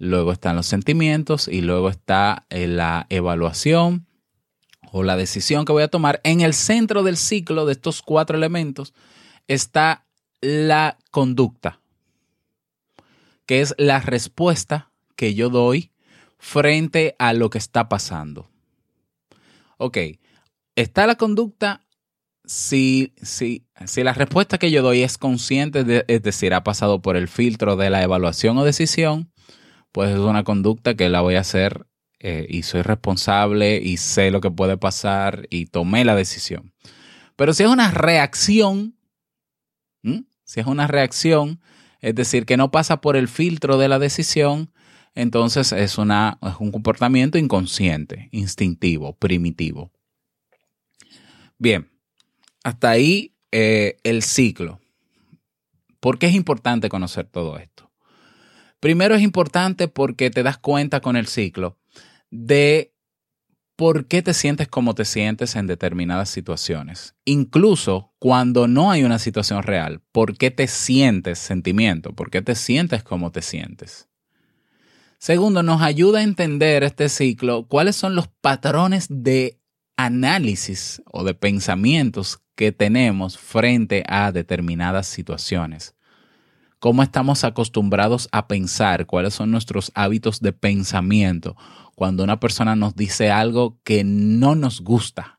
luego 0.00 0.32
están 0.32 0.56
los 0.56 0.66
sentimientos 0.66 1.46
y 1.46 1.60
luego 1.60 1.90
está 1.90 2.46
eh, 2.48 2.66
la 2.66 3.06
evaluación 3.10 4.06
o 4.90 5.02
la 5.02 5.14
decisión 5.14 5.66
que 5.66 5.72
voy 5.72 5.82
a 5.82 5.88
tomar. 5.88 6.20
En 6.24 6.40
el 6.40 6.54
centro 6.54 7.02
del 7.02 7.18
ciclo 7.18 7.66
de 7.66 7.72
estos 7.72 8.00
cuatro 8.00 8.36
elementos 8.36 8.94
está 9.46 10.06
la 10.40 10.96
conducta, 11.10 11.80
que 13.44 13.60
es 13.60 13.74
la 13.76 14.00
respuesta 14.00 14.90
que 15.16 15.34
yo 15.34 15.50
doy 15.50 15.92
frente 16.38 17.14
a 17.18 17.34
lo 17.34 17.50
que 17.50 17.58
está 17.58 17.90
pasando. 17.90 18.48
Ok, 19.76 19.98
está 20.76 21.06
la 21.06 21.16
conducta 21.16 21.82
si, 22.46 23.12
si, 23.20 23.66
si, 23.86 24.02
la 24.02 24.14
respuesta 24.14 24.56
que 24.56 24.70
yo 24.70 24.82
doy 24.82 25.02
es 25.02 25.18
consciente, 25.18 26.04
es 26.08 26.22
decir, 26.22 26.54
ha 26.54 26.64
pasado 26.64 27.02
por 27.02 27.16
el 27.16 27.28
filtro 27.28 27.76
de 27.76 27.90
la 27.90 28.02
evaluación 28.02 28.56
o 28.56 28.64
decisión, 28.64 29.30
pues 29.92 30.10
es 30.10 30.18
una 30.18 30.44
conducta 30.44 30.94
que 30.94 31.08
la 31.08 31.20
voy 31.20 31.34
a 31.34 31.40
hacer 31.40 31.86
eh, 32.18 32.46
y 32.48 32.62
soy 32.62 32.82
responsable 32.82 33.80
y 33.82 33.96
sé 33.96 34.30
lo 34.30 34.40
que 34.40 34.50
puede 34.50 34.76
pasar 34.76 35.46
y 35.50 35.66
tomé 35.66 36.04
la 36.04 36.14
decisión. 36.14 36.72
Pero 37.36 37.54
si 37.54 37.62
es 37.62 37.68
una 37.68 37.90
reacción, 37.90 38.94
si 40.02 40.60
es 40.60 40.66
una 40.66 40.86
reacción, 40.86 41.60
es 42.00 42.14
decir, 42.14 42.44
que 42.44 42.56
no 42.56 42.70
pasa 42.70 43.00
por 43.00 43.16
el 43.16 43.28
filtro 43.28 43.78
de 43.78 43.88
la 43.88 43.98
decisión, 43.98 44.70
entonces 45.14 45.72
es, 45.72 45.98
una, 45.98 46.38
es 46.42 46.54
un 46.58 46.72
comportamiento 46.72 47.38
inconsciente, 47.38 48.28
instintivo, 48.32 49.14
primitivo. 49.14 49.90
Bien, 51.58 51.90
hasta 52.64 52.90
ahí 52.90 53.34
eh, 53.52 53.98
el 54.02 54.22
ciclo. 54.22 54.80
¿Por 56.00 56.18
qué 56.18 56.26
es 56.26 56.34
importante 56.34 56.88
conocer 56.88 57.26
todo 57.26 57.58
esto? 57.58 57.89
Primero 58.80 59.14
es 59.14 59.22
importante 59.22 59.88
porque 59.88 60.30
te 60.30 60.42
das 60.42 60.56
cuenta 60.56 61.00
con 61.00 61.16
el 61.16 61.26
ciclo 61.26 61.78
de 62.30 62.94
por 63.76 64.06
qué 64.06 64.22
te 64.22 64.34
sientes 64.34 64.68
como 64.68 64.94
te 64.94 65.04
sientes 65.04 65.54
en 65.54 65.66
determinadas 65.66 66.30
situaciones. 66.30 67.14
Incluso 67.24 68.14
cuando 68.18 68.68
no 68.68 68.90
hay 68.90 69.04
una 69.04 69.18
situación 69.18 69.62
real, 69.62 70.02
por 70.12 70.36
qué 70.36 70.50
te 70.50 70.66
sientes 70.66 71.38
sentimiento, 71.38 72.14
por 72.14 72.30
qué 72.30 72.42
te 72.42 72.54
sientes 72.54 73.02
como 73.02 73.32
te 73.32 73.42
sientes. 73.42 74.08
Segundo, 75.18 75.62
nos 75.62 75.82
ayuda 75.82 76.20
a 76.20 76.22
entender 76.22 76.82
este 76.82 77.10
ciclo, 77.10 77.66
cuáles 77.68 77.96
son 77.96 78.14
los 78.14 78.28
patrones 78.28 79.06
de 79.10 79.60
análisis 79.96 81.02
o 81.04 81.24
de 81.24 81.34
pensamientos 81.34 82.40
que 82.54 82.72
tenemos 82.72 83.36
frente 83.36 84.04
a 84.08 84.32
determinadas 84.32 85.06
situaciones 85.06 85.94
cómo 86.80 87.02
estamos 87.04 87.44
acostumbrados 87.44 88.28
a 88.32 88.48
pensar, 88.48 89.06
cuáles 89.06 89.34
son 89.34 89.52
nuestros 89.52 89.92
hábitos 89.94 90.40
de 90.40 90.52
pensamiento 90.52 91.56
cuando 91.94 92.24
una 92.24 92.40
persona 92.40 92.74
nos 92.74 92.96
dice 92.96 93.30
algo 93.30 93.78
que 93.84 94.04
no 94.04 94.54
nos 94.54 94.80
gusta. 94.80 95.38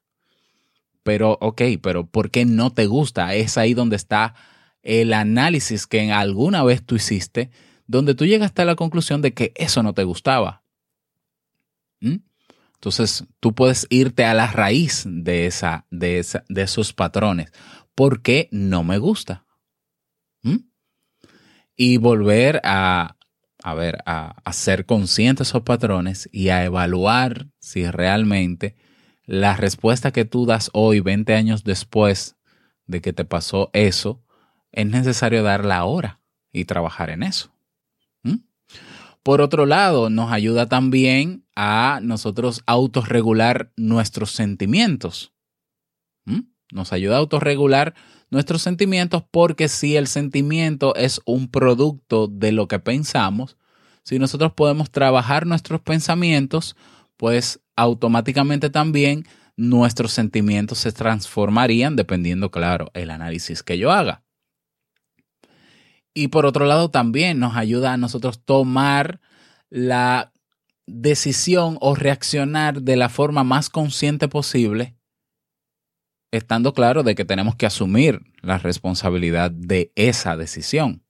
Pero, 1.02 1.40
ok, 1.42 1.64
pero 1.82 2.06
¿por 2.06 2.30
qué 2.30 2.46
no 2.46 2.72
te 2.72 2.86
gusta? 2.86 3.34
Es 3.34 3.58
ahí 3.58 3.74
donde 3.74 3.96
está 3.96 4.36
el 4.84 5.14
análisis 5.14 5.88
que 5.88 6.04
en 6.04 6.12
alguna 6.12 6.64
vez 6.64 6.86
tú 6.86 6.96
hiciste, 6.96 7.50
donde 7.88 8.14
tú 8.14 8.28
llegaste 8.28 8.62
a 8.62 8.66
la 8.66 8.76
conclusión 8.76 9.24
de 9.24 9.34
que 9.34 9.52
eso 9.56 9.82
no 9.82 9.96
te 9.96 10.04
gustaba. 10.04 10.64
¿Mm? 12.00 12.18
Entonces, 12.76 13.26
tú 13.40 13.56
puedes 13.56 13.88
irte 13.90 14.26
a 14.26 14.36
la 14.36 14.46
raíz 14.46 15.04
de, 15.08 15.48
esa, 15.48 15.88
de, 15.90 16.20
esa, 16.20 16.44
de 16.48 16.62
esos 16.62 16.94
patrones. 16.94 17.52
¿Por 17.96 18.22
qué 18.22 18.50
no 18.52 18.84
me 18.84 19.00
gusta? 19.00 19.48
Y 21.76 21.98
volver 21.98 22.62
a, 22.64 23.18
a 23.64 23.74
ver, 23.74 24.00
a, 24.06 24.36
a 24.44 24.54
ser 24.54 24.86
consciente 24.86 25.44
de 25.44 25.50
esos 25.50 25.64
patrones 25.64 26.30
y 26.32 26.50
a 26.50 26.64
evaluar 26.64 27.48
si 27.60 27.90
realmente 27.90 28.76
la 29.26 29.56
respuesta 29.56 30.12
que 30.12 30.26
tú 30.26 30.46
das 30.46 30.70
hoy, 30.74 31.00
20 31.00 31.34
años 31.36 31.64
después 31.64 32.36
de 32.86 33.02
que 33.02 33.14
te 33.14 33.26
pasó 33.26 33.70
eso, 33.74 34.22
es 34.72 34.86
necesario 34.86 35.44
darla 35.44 35.78
ahora 35.78 36.22
y 36.52 36.66
trabajar 36.66 37.10
en 37.10 37.24
eso. 37.24 37.52
Por 39.24 39.42
otro 39.42 39.68
lado, 39.68 40.10
nos 40.10 40.32
ayuda 40.32 40.68
también 40.68 41.46
a 41.56 42.00
nosotros 42.02 42.64
autorregular 42.66 43.72
nuestros 43.78 44.32
sentimientos. 44.32 45.32
Nos 46.72 46.94
ayuda 46.94 47.18
a 47.18 47.20
autorregular 47.20 47.94
nuestros 48.32 48.62
sentimientos 48.62 49.24
porque 49.30 49.68
si 49.68 49.98
el 49.98 50.08
sentimiento 50.08 50.96
es 50.96 51.22
un 51.26 51.50
producto 51.50 52.28
de 52.28 52.54
lo 52.54 52.68
que 52.68 52.80
pensamos, 52.80 53.58
si 54.04 54.18
nosotros 54.18 54.54
podemos 54.54 54.90
trabajar 54.90 55.46
nuestros 55.46 55.82
pensamientos, 55.82 56.76
pues 57.18 57.60
automáticamente 57.76 58.70
también 58.70 59.28
nuestros 59.58 60.14
sentimientos 60.14 60.80
se 60.80 60.92
transformarían 60.92 61.96
dependiendo, 61.96 62.50
claro, 62.50 62.90
el 62.94 63.12
análisis 63.12 63.62
que 63.62 63.78
yo 63.78 63.92
haga. 63.92 64.24
Y 66.14 66.30
por 66.30 66.46
otro 66.46 66.66
lado 66.66 66.90
también 66.90 67.40
nos 67.40 67.56
ayuda 67.56 67.94
a 67.94 67.98
nosotros 67.98 68.44
tomar 68.44 69.20
la 69.70 70.32
decisión 70.88 71.78
o 71.80 71.96
reaccionar 71.96 72.82
de 72.82 72.96
la 72.96 73.10
forma 73.10 73.44
más 73.44 73.70
consciente 73.70 74.28
posible 74.28 74.96
estando 76.32 76.74
claro 76.74 77.04
de 77.04 77.16
que 77.16 77.26
tenemos 77.26 77.56
que 77.56 77.66
asumir 77.66 78.22
la 78.42 78.58
responsabilidad 78.58 79.52
de 79.52 79.92
esa 79.96 80.38
decisión. 80.38 81.04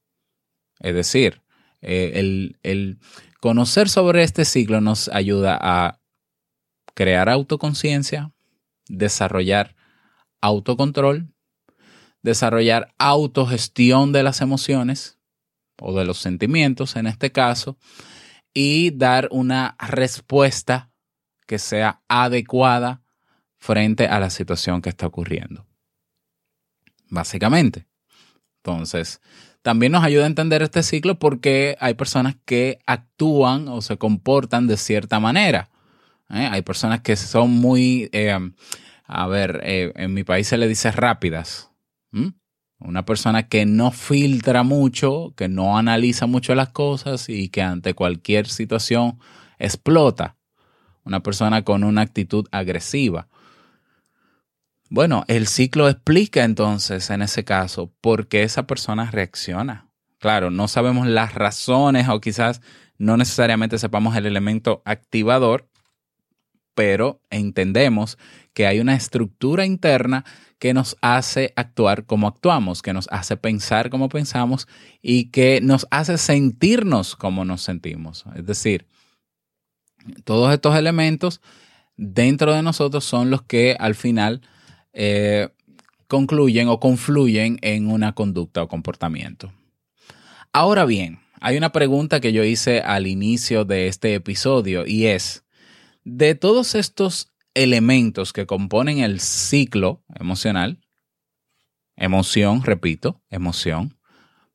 Es 0.80 0.96
decir, 0.96 1.42
eh, 1.82 2.14
el, 2.16 2.58
el 2.64 3.00
conocer 3.40 3.88
sobre 3.88 4.24
este 4.24 4.46
ciclo 4.46 4.82
nos 4.82 5.08
ayuda 5.10 5.58
a 5.62 6.00
crear 6.94 7.30
autoconciencia, 7.30 8.32
desarrollar 8.88 9.76
autocontrol, 10.42 11.32
desarrollar 12.24 12.94
autogestión 12.98 14.12
de 14.12 14.24
las 14.24 14.42
emociones 14.42 15.20
o 15.80 15.98
de 15.98 16.06
los 16.06 16.18
sentimientos 16.20 16.96
en 16.96 17.08
este 17.08 17.32
caso 17.32 17.78
y 18.54 18.92
dar 18.92 19.28
una 19.32 19.76
respuesta 19.80 20.92
que 21.48 21.58
sea 21.58 22.02
adecuada 22.08 23.01
frente 23.62 24.08
a 24.08 24.20
la 24.20 24.32
situación 24.32 24.82
que 24.82 24.90
está 24.90 25.06
ocurriendo. 25.06 25.68
Básicamente. 27.10 27.86
Entonces, 28.58 29.22
también 29.62 29.92
nos 29.92 30.04
ayuda 30.04 30.24
a 30.24 30.28
entender 30.28 30.64
este 30.64 30.82
ciclo 30.82 31.20
porque 31.20 31.78
hay 31.80 31.94
personas 31.94 32.36
que 32.46 32.80
actúan 32.88 33.68
o 33.68 33.82
se 33.82 33.98
comportan 33.98 34.66
de 34.66 34.78
cierta 34.78 35.20
manera. 35.20 35.70
¿eh? 36.32 36.50
Hay 36.52 36.64
personas 36.64 37.02
que 37.02 37.16
son 37.16 37.52
muy, 37.52 38.10
eh, 38.14 38.36
a 39.06 39.28
ver, 39.28 39.62
eh, 39.64 39.94
en 39.96 40.14
mi 40.16 40.24
país 40.24 40.48
se 40.48 40.58
le 40.58 40.68
dice 40.68 40.92
rápidas. 40.92 41.70
Una 42.80 43.06
persona 43.06 43.48
que 43.48 43.68
no 43.68 43.92
filtra 43.92 44.64
mucho, 44.64 45.36
que 45.38 45.48
no 45.48 45.78
analiza 45.78 46.26
mucho 46.26 46.56
las 46.56 46.70
cosas 46.70 47.30
y 47.30 47.50
que 47.50 47.62
ante 47.62 47.94
cualquier 47.94 48.48
situación 48.48 49.20
explota. 49.60 50.36
Una 51.04 51.22
persona 51.22 51.64
con 51.64 51.84
una 51.84 52.02
actitud 52.02 52.48
agresiva. 52.52 53.28
Bueno, 54.94 55.24
el 55.30 55.48
ciclo 55.48 55.88
explica 55.88 56.44
entonces 56.44 57.12
en 57.12 57.22
ese 57.22 57.46
caso 57.46 57.94
por 58.02 58.28
qué 58.28 58.44
esa 58.44 58.68
persona 58.68 59.10
reacciona. 59.10 59.90
Claro, 60.20 60.52
no 60.52 60.68
sabemos 60.68 61.08
las 61.08 61.34
razones 61.34 62.10
o 62.10 62.20
quizás 62.20 62.60
no 62.98 63.16
necesariamente 63.16 63.80
sepamos 63.80 64.18
el 64.18 64.26
elemento 64.26 64.82
activador, 64.84 65.70
pero 66.76 67.22
entendemos 67.30 68.18
que 68.54 68.68
hay 68.68 68.82
una 68.82 68.94
estructura 68.94 69.66
interna 69.66 70.26
que 70.60 70.74
nos 70.74 70.98
hace 71.00 71.54
actuar 71.56 72.06
como 72.06 72.28
actuamos, 72.28 72.82
que 72.82 72.92
nos 72.92 73.08
hace 73.12 73.38
pensar 73.38 73.92
como 73.92 74.10
pensamos 74.10 74.68
y 75.02 75.30
que 75.32 75.62
nos 75.62 75.88
hace 75.90 76.18
sentirnos 76.18 77.16
como 77.16 77.46
nos 77.46 77.62
sentimos. 77.62 78.26
Es 78.36 78.46
decir, 78.46 78.88
todos 80.26 80.54
estos 80.54 80.76
elementos 80.76 81.40
dentro 81.96 82.54
de 82.54 82.62
nosotros 82.62 83.06
son 83.06 83.30
los 83.30 83.42
que 83.44 83.78
al 83.80 83.96
final 83.96 84.42
eh, 84.94 85.50
concluyen 86.08 86.68
o 86.68 86.80
confluyen 86.80 87.58
en 87.62 87.90
una 87.90 88.14
conducta 88.14 88.64
o 88.64 88.68
comportamiento. 88.68 89.54
Ahora 90.54 90.86
bien, 90.86 91.20
hay 91.40 91.58
una 91.58 91.72
pregunta 91.72 92.20
que 92.20 92.34
yo 92.34 92.44
hice 92.44 92.82
al 92.82 93.08
inicio 93.08 93.66
de 93.66 93.88
este 93.88 94.14
episodio 94.14 94.86
y 94.86 95.08
es, 95.08 95.44
de 96.04 96.36
todos 96.36 96.76
estos 96.76 97.32
elementos 97.54 98.34
que 98.34 98.46
componen 98.46 99.00
el 99.00 99.20
ciclo 99.20 100.04
emocional, 100.16 100.80
emoción, 101.96 102.64
repito, 102.64 103.22
emoción, 103.30 103.98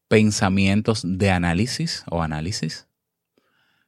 pensamientos 0.09 1.03
de 1.05 1.31
análisis 1.31 2.05
o 2.11 2.23
análisis, 2.23 2.89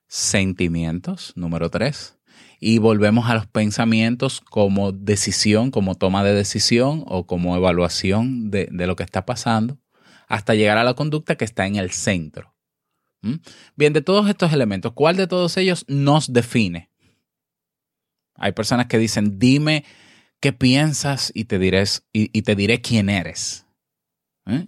sentimientos, 0.07 1.33
número 1.37 1.71
tres, 1.71 2.18
y 2.61 2.79
volvemos 2.79 3.29
a 3.29 3.35
los 3.35 3.47
pensamientos 3.47 4.41
como 4.41 4.93
decisión, 4.93 5.71
como 5.71 5.95
toma 5.95 6.25
de 6.25 6.35
decisión 6.35 7.05
o 7.07 7.27
como 7.27 7.57
evaluación 7.57 8.51
de, 8.51 8.69
lo 8.71 8.97
que 8.97 9.05
está 9.05 9.25
pasando, 9.25 9.79
hasta 10.27 10.55
llegar 10.55 10.79
a 10.79 10.85
la 10.85 10.95
conducta 10.95 11.37
que 11.37 11.45
está 11.45 11.67
en 11.67 11.77
el 11.77 11.91
centro. 11.91 12.55
¿Mm? 13.23 13.37
Bien, 13.77 13.93
de 13.93 14.03
todos 14.03 14.29
estos 14.29 14.53
elementos, 14.53 14.93
¿cuál 14.93 15.17
de 15.17 15.27
todos 15.27 15.57
ellos 15.57 15.85
nos 15.89 16.33
define? 16.33 16.91
Hay 18.35 18.53
personas 18.53 18.87
que 18.87 18.99
dicen, 18.99 19.39
dime 19.39 19.85
qué 20.41 20.53
piensas 20.53 21.33
y 21.35 21.45
te 21.45 21.59
diré, 21.59 21.85
y, 22.13 22.43
te 22.43 22.55
diré 22.55 22.81
quién 22.81 23.09
eres. 23.09 23.67
¿Eh? 24.47 24.67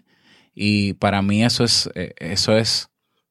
Y 0.55 0.95
para 0.95 1.23
mí 1.23 1.45
eso 1.45 1.65
es, 1.65 1.89
eh, 1.95 2.15
eso 2.19 2.57
es, 2.57 2.91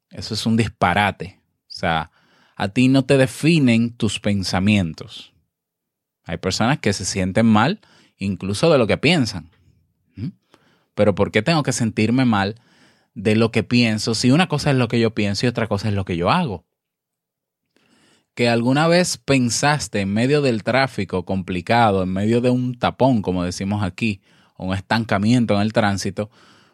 eso 0.09 0.33
es 0.33 0.45
un 0.45 0.55
disparate. 0.57 1.41
O 1.67 1.71
sea, 1.71 2.11
a 2.59 2.67
ti 2.67 2.89
no 2.89 3.05
te 3.05 3.17
definen 3.17 3.93
tus 3.93 4.19
pensamientos. 4.19 5.31
Hay 6.25 6.37
personas 6.37 6.79
que 6.79 6.91
se 6.91 7.05
sienten 7.05 7.45
mal 7.45 7.79
incluso 8.17 8.69
de 8.69 8.77
lo 8.77 8.85
que 8.85 8.97
piensan. 8.97 9.49
¿Mm? 10.17 10.31
Pero 10.93 11.15
¿por 11.15 11.31
qué 11.31 11.41
tengo 11.41 11.63
que 11.63 11.71
sentirme 11.71 12.25
mal 12.25 12.55
de 13.13 13.37
lo 13.37 13.51
que 13.51 13.63
pienso 13.63 14.13
si 14.13 14.31
una 14.31 14.49
cosa 14.49 14.71
es 14.71 14.75
lo 14.75 14.89
que 14.89 14.99
yo 14.99 15.15
pienso 15.15 15.45
y 15.45 15.49
otra 15.49 15.67
cosa 15.67 15.87
es 15.87 15.93
lo 15.93 16.03
que 16.03 16.17
yo 16.17 16.31
hago? 16.31 16.65
Que 18.35 18.49
alguna 18.49 18.89
vez 18.89 19.17
pensaste 19.17 20.01
en 20.01 20.13
medio 20.13 20.41
del 20.41 20.63
tráfico 20.63 21.23
complicado, 21.23 22.03
en 22.03 22.09
medio 22.09 22.41
de 22.41 22.49
un 22.49 22.77
tapón, 22.77 23.21
como 23.21 23.45
decimos 23.45 23.83
aquí, 23.83 24.21
o 24.57 24.65
un 24.65 24.75
estancamiento 24.75 25.55
en 25.55 25.61
el 25.61 25.71
tránsito, 25.71 26.29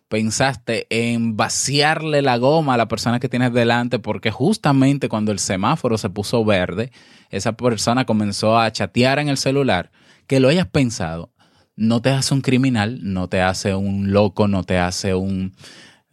pensaste 0.08 0.88
en 0.90 1.36
vaciarle 1.36 2.22
la 2.22 2.38
goma 2.38 2.76
a 2.76 2.78
la 2.78 2.88
persona 2.88 3.20
que 3.20 3.30
tienes 3.30 3.54
delante 3.54 4.00
porque 4.00 4.32
justamente 4.32 5.10
cuando 5.10 5.32
el 5.32 5.40
semáforo 5.40 5.98
se 5.98 6.10
puso 6.10 6.46
verde, 6.46 6.92
esa 7.30 7.54
persona 7.54 8.06
comenzó 8.06 8.58
a 8.58 8.72
chatear 8.72 9.20
en 9.20 9.30
el 9.30 9.38
celular, 9.38 9.92
que 10.28 10.40
lo 10.40 10.50
hayas 10.50 10.68
pensado, 10.68 11.32
no 11.76 12.02
te 12.02 12.10
hace 12.10 12.34
un 12.34 12.42
criminal, 12.42 13.00
no 13.02 13.28
te 13.28 13.42
hace 13.42 13.76
un 13.76 14.12
loco, 14.12 14.48
no 14.48 14.64
te 14.64 14.78
hace 14.78 15.14
un, 15.14 15.54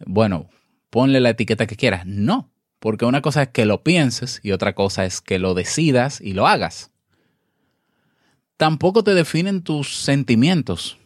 bueno, 0.05 0.49
ponle 0.89 1.19
la 1.19 1.29
etiqueta 1.29 1.67
que 1.67 1.75
quieras. 1.75 2.05
No, 2.05 2.51
porque 2.79 3.05
una 3.05 3.21
cosa 3.21 3.43
es 3.43 3.49
que 3.49 3.65
lo 3.65 3.83
pienses 3.83 4.39
y 4.43 4.51
otra 4.51 4.75
cosa 4.75 5.05
es 5.05 5.21
que 5.21 5.39
lo 5.39 5.53
decidas 5.53 6.19
y 6.19 6.33
lo 6.33 6.47
hagas. 6.47 6.91
Tampoco 8.57 9.03
te 9.03 9.13
definen 9.13 9.63
tus 9.63 9.95
sentimientos. 9.95 10.97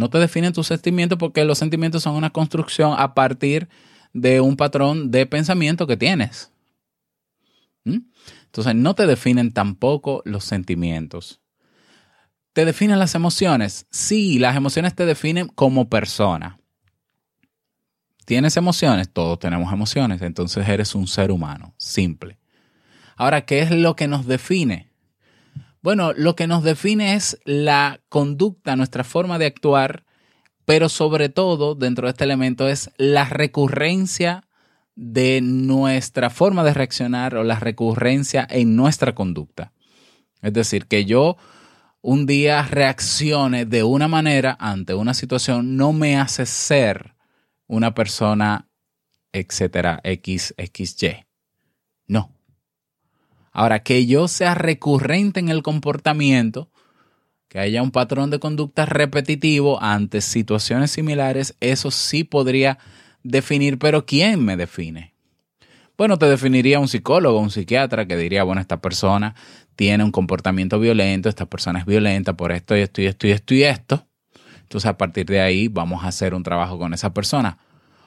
No 0.00 0.08
te 0.08 0.16
definen 0.16 0.54
tus 0.54 0.68
sentimientos 0.68 1.18
porque 1.18 1.44
los 1.44 1.58
sentimientos 1.58 2.02
son 2.02 2.16
una 2.16 2.30
construcción 2.30 2.94
a 2.96 3.12
partir 3.12 3.68
de 4.14 4.40
un 4.40 4.56
patrón 4.56 5.10
de 5.10 5.26
pensamiento 5.26 5.86
que 5.86 5.98
tienes. 5.98 6.50
¿Mm? 7.84 7.98
Entonces, 8.46 8.74
no 8.74 8.94
te 8.94 9.06
definen 9.06 9.52
tampoco 9.52 10.22
los 10.24 10.44
sentimientos. 10.44 11.42
¿Te 12.54 12.64
definen 12.64 12.98
las 12.98 13.14
emociones? 13.14 13.86
Sí, 13.90 14.38
las 14.38 14.56
emociones 14.56 14.94
te 14.94 15.04
definen 15.04 15.48
como 15.48 15.90
persona. 15.90 16.58
¿Tienes 18.24 18.56
emociones? 18.56 19.12
Todos 19.12 19.38
tenemos 19.38 19.70
emociones, 19.70 20.22
entonces 20.22 20.66
eres 20.66 20.94
un 20.94 21.08
ser 21.08 21.30
humano, 21.30 21.74
simple. 21.76 22.38
Ahora, 23.16 23.44
¿qué 23.44 23.60
es 23.60 23.70
lo 23.70 23.96
que 23.96 24.08
nos 24.08 24.26
define? 24.26 24.89
Bueno, 25.82 26.12
lo 26.12 26.36
que 26.36 26.46
nos 26.46 26.62
define 26.62 27.14
es 27.14 27.38
la 27.44 28.00
conducta, 28.10 28.76
nuestra 28.76 29.02
forma 29.02 29.38
de 29.38 29.46
actuar, 29.46 30.04
pero 30.66 30.90
sobre 30.90 31.30
todo 31.30 31.74
dentro 31.74 32.06
de 32.06 32.10
este 32.10 32.24
elemento 32.24 32.68
es 32.68 32.90
la 32.98 33.24
recurrencia 33.24 34.46
de 34.94 35.40
nuestra 35.42 36.28
forma 36.28 36.64
de 36.64 36.74
reaccionar 36.74 37.34
o 37.34 37.44
la 37.44 37.58
recurrencia 37.58 38.46
en 38.50 38.76
nuestra 38.76 39.14
conducta. 39.14 39.72
Es 40.42 40.52
decir, 40.52 40.86
que 40.86 41.06
yo 41.06 41.38
un 42.02 42.26
día 42.26 42.62
reaccione 42.62 43.64
de 43.64 43.82
una 43.82 44.06
manera 44.06 44.56
ante 44.60 44.92
una 44.94 45.14
situación 45.14 45.76
no 45.76 45.94
me 45.94 46.18
hace 46.18 46.44
ser 46.44 47.14
una 47.66 47.94
persona, 47.94 48.68
etcétera, 49.32 50.00
X, 50.04 50.54
XY. 50.58 51.29
Ahora, 53.52 53.82
que 53.82 54.06
yo 54.06 54.28
sea 54.28 54.54
recurrente 54.54 55.40
en 55.40 55.48
el 55.48 55.62
comportamiento, 55.62 56.70
que 57.48 57.58
haya 57.58 57.82
un 57.82 57.90
patrón 57.90 58.30
de 58.30 58.38
conducta 58.38 58.86
repetitivo 58.86 59.82
ante 59.82 60.20
situaciones 60.20 60.92
similares, 60.92 61.56
eso 61.58 61.90
sí 61.90 62.22
podría 62.22 62.78
definir, 63.24 63.78
pero 63.78 64.06
¿quién 64.06 64.44
me 64.44 64.56
define? 64.56 65.14
Bueno, 65.98 66.16
te 66.16 66.26
definiría 66.26 66.78
un 66.78 66.86
psicólogo, 66.86 67.40
un 67.40 67.50
psiquiatra 67.50 68.06
que 68.06 68.16
diría, 68.16 68.44
bueno, 68.44 68.60
esta 68.60 68.80
persona 68.80 69.34
tiene 69.74 70.04
un 70.04 70.12
comportamiento 70.12 70.78
violento, 70.78 71.28
esta 71.28 71.46
persona 71.46 71.80
es 71.80 71.86
violenta 71.86 72.34
por 72.34 72.52
esto 72.52 72.76
y 72.76 72.80
esto 72.80 73.02
y 73.02 73.06
esto 73.06 73.26
y 73.26 73.30
esto 73.32 73.54
y 73.54 73.64
esto. 73.64 74.06
Entonces, 74.62 74.88
a 74.88 74.96
partir 74.96 75.26
de 75.26 75.40
ahí 75.40 75.66
vamos 75.66 76.04
a 76.04 76.08
hacer 76.08 76.34
un 76.34 76.44
trabajo 76.44 76.78
con 76.78 76.94
esa 76.94 77.12
persona. 77.12 77.58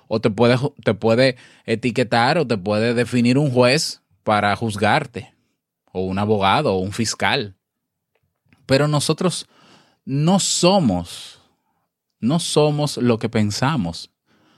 O 0.08 0.22
te 0.22 0.30
puede, 0.30 0.56
te 0.84 0.94
puede 0.94 1.36
etiquetar 1.66 2.38
o 2.38 2.48
te 2.48 2.58
puede 2.58 2.94
definir 2.94 3.38
un 3.38 3.52
juez 3.52 4.02
para 4.24 4.56
juzgarte 4.56 5.33
o 5.94 6.02
un 6.02 6.20
abogado 6.20 6.74
o 6.74 6.80
un 6.80 6.92
fiscal. 6.92 7.56
Pero 8.66 8.90
nosotros 8.90 9.48
no 10.04 10.40
somos, 10.40 11.40
no 12.20 12.40
somos 12.40 12.98
lo 12.98 13.20
que 13.20 13.30
pensamos, 13.30 14.12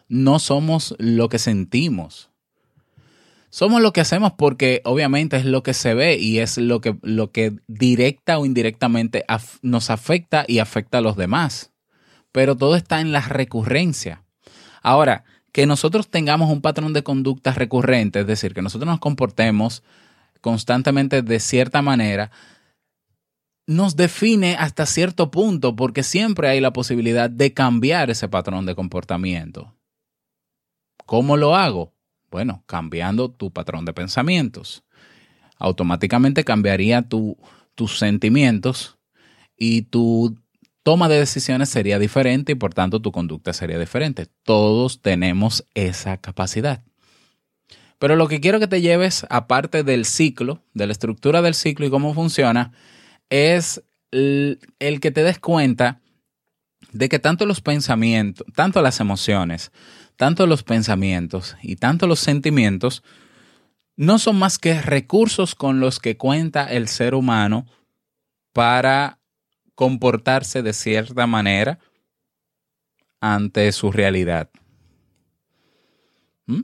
no 0.08 0.40
somos 0.40 0.96
lo 0.98 1.30
que 1.30 1.38
sentimos. 1.38 2.32
Somos 3.50 3.82
lo 3.82 3.94
que 3.94 4.02
hacemos 4.02 4.34
porque 4.34 4.82
obviamente 4.84 5.38
es 5.38 5.46
lo 5.46 5.64
que 5.64 5.74
se 5.74 5.94
ve 5.94 6.18
y 6.18 6.40
es 6.40 6.58
lo 6.58 6.82
que, 6.82 6.98
lo 7.02 7.32
que 7.32 7.54
directa 7.68 8.38
o 8.38 8.46
indirectamente 8.46 9.24
nos 9.62 9.90
afecta 9.90 10.44
y 10.48 10.60
afecta 10.60 10.98
a 10.98 11.02
los 11.02 11.16
demás. 11.16 11.72
Pero 12.32 12.58
todo 12.58 12.76
está 12.76 13.00
en 13.00 13.14
la 13.14 13.22
recurrencia. 13.22 14.24
Ahora, 14.82 15.24
que 15.54 15.66
nosotros 15.66 16.10
tengamos 16.10 16.52
un 16.52 16.60
patrón 16.60 16.92
de 16.92 17.04
conducta 17.04 17.54
recurrente, 17.54 18.20
es 18.20 18.28
decir, 18.28 18.54
que 18.54 18.62
nosotros 18.62 18.90
nos 18.90 19.00
comportemos 19.00 19.84
constantemente 20.46 21.24
de 21.24 21.40
cierta 21.40 21.82
manera, 21.82 22.30
nos 23.66 23.96
define 23.96 24.54
hasta 24.54 24.86
cierto 24.86 25.32
punto 25.32 25.76
porque 25.76 26.04
siempre 26.04 26.48
hay 26.48 26.62
la 26.62 26.72
posibilidad 26.72 27.32
de 27.32 27.52
cambiar 27.52 28.12
ese 28.12 28.30
patrón 28.30 28.68
de 28.68 28.76
comportamiento. 28.76 29.74
¿Cómo 31.08 31.36
lo 31.36 31.56
hago? 31.56 31.96
Bueno, 32.30 32.64
cambiando 32.68 33.32
tu 33.32 33.52
patrón 33.52 33.86
de 33.86 33.94
pensamientos. 33.94 34.84
Automáticamente 35.58 36.44
cambiaría 36.44 37.02
tus 37.02 37.98
sentimientos 37.98 39.00
y 39.58 39.82
tu 39.82 40.38
toma 40.84 41.10
de 41.10 41.18
decisiones 41.18 41.70
sería 41.70 41.98
diferente 41.98 42.52
y 42.52 42.56
por 42.56 42.76
tanto 42.76 43.02
tu 43.02 43.12
conducta 43.12 43.52
sería 43.52 43.80
diferente. 43.80 44.28
Todos 44.44 45.02
tenemos 45.02 45.66
esa 45.74 46.18
capacidad. 46.18 46.84
Pero 48.00 48.16
lo 48.16 48.28
que 48.28 48.42
quiero 48.42 48.60
que 48.60 48.68
te 48.68 48.82
lleves, 48.82 49.26
aparte 49.30 49.84
del 49.84 50.06
ciclo, 50.06 50.62
de 50.74 50.86
la 50.88 50.92
estructura 50.92 51.42
del 51.42 51.54
ciclo 51.54 51.86
y 51.86 51.90
cómo 51.90 52.14
funciona, 52.14 52.74
es 53.30 53.84
el, 54.12 54.60
que 55.02 55.12
te 55.12 55.24
des 55.24 55.40
cuenta 55.40 56.02
de 56.92 57.10
que 57.10 57.20
tanto 57.20 57.46
los 57.46 57.62
pensamientos, 57.62 58.46
tanto 58.54 58.82
las 58.82 59.00
emociones, 59.00 59.72
tanto 60.16 60.48
los 60.48 60.64
pensamientos 60.64 61.58
y 61.62 61.76
tanto 61.76 62.08
los 62.08 62.20
sentimientos 62.20 63.04
no 63.98 64.20
son 64.20 64.38
más 64.38 64.58
que 64.58 64.82
recursos 64.82 65.56
con 65.56 65.80
los 65.80 66.00
que 66.00 66.18
cuenta 66.18 66.66
el 66.66 66.88
ser 66.88 67.16
humano 67.16 67.66
para 68.54 69.20
comportarse 69.74 70.62
de 70.62 70.74
cierta 70.74 71.28
manera 71.28 71.80
ante 73.20 73.72
su 73.72 73.92
realidad. 73.92 74.50
¿Mm? 76.46 76.62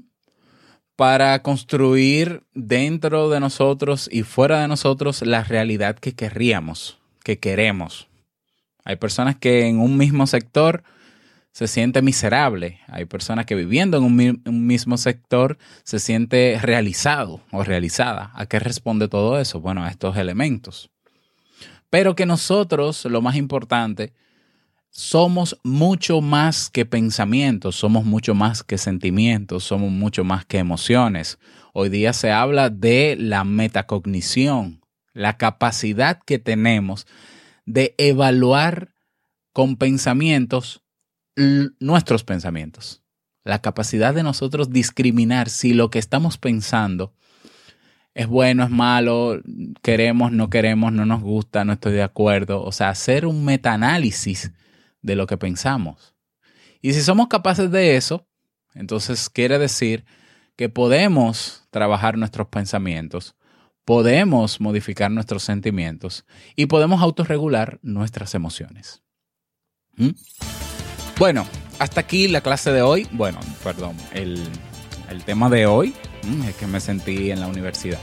Para 1.02 1.42
construir 1.42 2.44
dentro 2.54 3.32
de 3.32 3.40
nosotros 3.40 4.08
y 4.12 4.22
fuera 4.22 4.62
de 4.62 4.68
nosotros 4.68 5.24
la 5.24 5.44
realidad 5.44 5.96
que 5.98 6.14
querríamos, 6.14 7.00
que 7.24 7.40
queremos. 7.40 8.08
Hay 8.86 8.98
personas 8.98 9.36
que 9.36 9.66
en 9.66 9.80
un 9.80 9.98
mismo 9.98 10.28
sector 10.28 10.84
se 11.54 11.68
siente 11.68 12.04
miserable. 12.04 12.82
Hay 12.86 13.06
personas 13.06 13.48
que 13.48 13.56
viviendo 13.56 13.98
en 13.98 14.04
un, 14.04 14.68
mismo 14.68 14.96
sector 15.00 15.58
se 15.84 15.98
siente 15.98 16.60
realizado 16.62 17.42
o 17.52 17.64
realizada. 17.64 18.30
¿A 18.36 18.46
qué 18.46 18.60
responde 18.60 19.08
todo 19.08 19.40
eso? 19.40 19.60
Bueno, 19.60 19.84
a 19.84 19.90
estos 19.90 20.18
elementos. 20.18 20.92
Pero 21.90 22.16
que 22.16 22.28
nosotros, 22.28 23.06
lo 23.06 23.24
más 23.24 23.38
importante, 23.38 24.14
somos 24.92 25.58
mucho 25.64 26.20
más 26.20 26.70
que 26.70 26.86
pensamientos, 26.86 27.78
somos 27.78 28.04
mucho 28.04 28.36
más 28.36 28.62
que 28.62 28.78
sentimientos, 28.78 29.64
somos 29.64 29.90
mucho 29.90 30.26
más 30.26 30.46
que 30.46 30.58
emociones. 30.58 31.40
Hoy 31.74 31.88
día 31.88 32.12
se 32.12 32.32
habla 32.32 32.70
de 32.70 33.16
la 33.18 33.46
metacognición, 33.46 34.82
la 35.14 35.38
capacidad 35.38 36.20
que 36.26 36.40
tenemos 36.40 37.08
de 37.66 37.96
evaluar 37.98 38.94
con 39.54 39.78
pensamientos 39.78 40.84
nuestros 41.80 42.26
pensamientos, 42.26 43.02
la 43.46 43.62
capacidad 43.62 44.14
de 44.14 44.24
nosotros 44.24 44.72
discriminar 44.72 45.50
si 45.50 45.74
lo 45.74 45.90
que 45.90 46.00
estamos 46.00 46.38
pensando 46.38 47.14
es 48.14 48.28
bueno, 48.28 48.66
es 48.66 48.70
malo, 48.70 49.42
queremos, 49.82 50.34
no 50.34 50.50
queremos, 50.50 50.92
no 50.92 51.06
nos 51.06 51.22
gusta, 51.22 51.64
no 51.64 51.72
estoy 51.72 51.94
de 51.94 52.04
acuerdo. 52.04 52.62
O 52.62 52.74
sea, 52.74 52.90
hacer 52.90 53.26
un 53.26 53.46
metaanálisis 53.46 54.52
de 55.02 55.16
lo 55.16 55.28
que 55.28 55.38
pensamos. 55.38 56.16
Y 56.82 56.94
si 56.94 57.02
somos 57.02 57.28
capaces 57.28 57.72
de 57.72 57.96
eso, 57.96 58.28
entonces 58.74 59.30
quiere 59.30 59.60
decir 59.60 60.06
que 60.56 60.70
podemos 60.70 61.64
trabajar 61.70 62.18
nuestros 62.18 62.48
pensamientos, 62.48 63.36
podemos 63.86 64.62
modificar 64.62 65.12
nuestros 65.12 65.44
sentimientos 65.44 66.26
y 66.56 66.68
podemos 66.68 67.02
autorregular 67.02 67.80
nuestras 67.82 68.36
emociones. 68.36 69.02
¿Mm? 69.96 70.12
Bueno, 71.18 71.46
hasta 71.80 72.02
aquí 72.02 72.28
la 72.28 72.42
clase 72.42 72.72
de 72.72 72.82
hoy. 72.82 73.08
Bueno, 73.12 73.40
perdón, 73.64 73.96
el, 74.14 74.48
tema 75.26 75.50
de 75.50 75.66
hoy 75.66 75.94
mm, 76.24 76.44
es 76.44 76.56
que 76.56 76.68
me 76.68 76.80
sentí 76.80 77.32
en 77.32 77.40
la 77.40 77.48
universidad. 77.48 78.00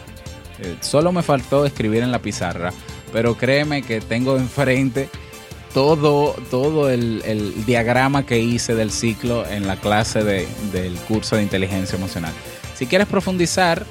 Eh, 0.61 0.77
solo 0.81 1.13
me 1.13 1.23
faltó 1.23 1.65
escribir 1.65 2.03
en 2.03 2.13
la 2.13 2.21
pizarra, 2.21 2.73
pero 3.13 3.37
créeme 3.37 3.83
que 3.83 4.01
tengo 4.01 4.37
enfrente 4.39 5.09
todo, 5.75 6.35
todo 6.51 6.91
el, 6.91 7.23
diagrama 7.67 8.25
que 8.27 8.39
hice 8.39 8.75
del 8.75 8.91
ciclo 8.91 9.47
en 9.47 9.67
la 9.67 9.77
clase 9.77 10.25
del 10.25 10.95
curso 11.07 11.37
de 11.37 11.43
inteligencia 11.43 11.97
emocional. 11.97 12.33
Si 12.75 12.87
quieres 12.87 13.09
profundizar 13.09 13.85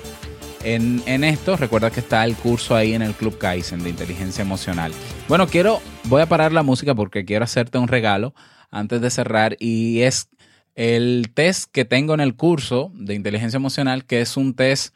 en, 0.64 1.02
en, 1.06 1.24
esto, 1.24 1.56
recuerda 1.56 1.92
que 1.92 2.00
está 2.00 2.26
el 2.26 2.36
curso 2.36 2.76
ahí 2.76 2.94
en 2.94 3.02
el 3.02 3.14
Club 3.14 3.38
Kaizen 3.38 3.84
de 3.84 3.90
inteligencia 3.90 4.42
emocional. 4.42 4.92
Bueno, 5.28 5.48
quiero, 5.48 5.82
voy 6.06 6.22
a 6.22 6.26
parar 6.26 6.52
la 6.52 6.64
música 6.64 6.96
porque 6.96 7.26
quiero 7.26 7.46
hacerte 7.46 7.78
un 7.78 7.88
regalo 7.88 8.34
antes 8.72 9.02
de 9.02 9.10
cerrar 9.10 9.56
y 9.60 10.02
es 10.02 10.30
el 10.76 11.32
test 11.34 11.72
que 11.72 11.86
tengo 11.86 12.14
en 12.14 12.20
el 12.20 12.36
curso 12.36 12.92
de 12.94 13.16
inteligencia 13.16 13.58
emocional, 13.58 14.06
que 14.06 14.22
es 14.22 14.38
un 14.38 14.54
test 14.54 14.94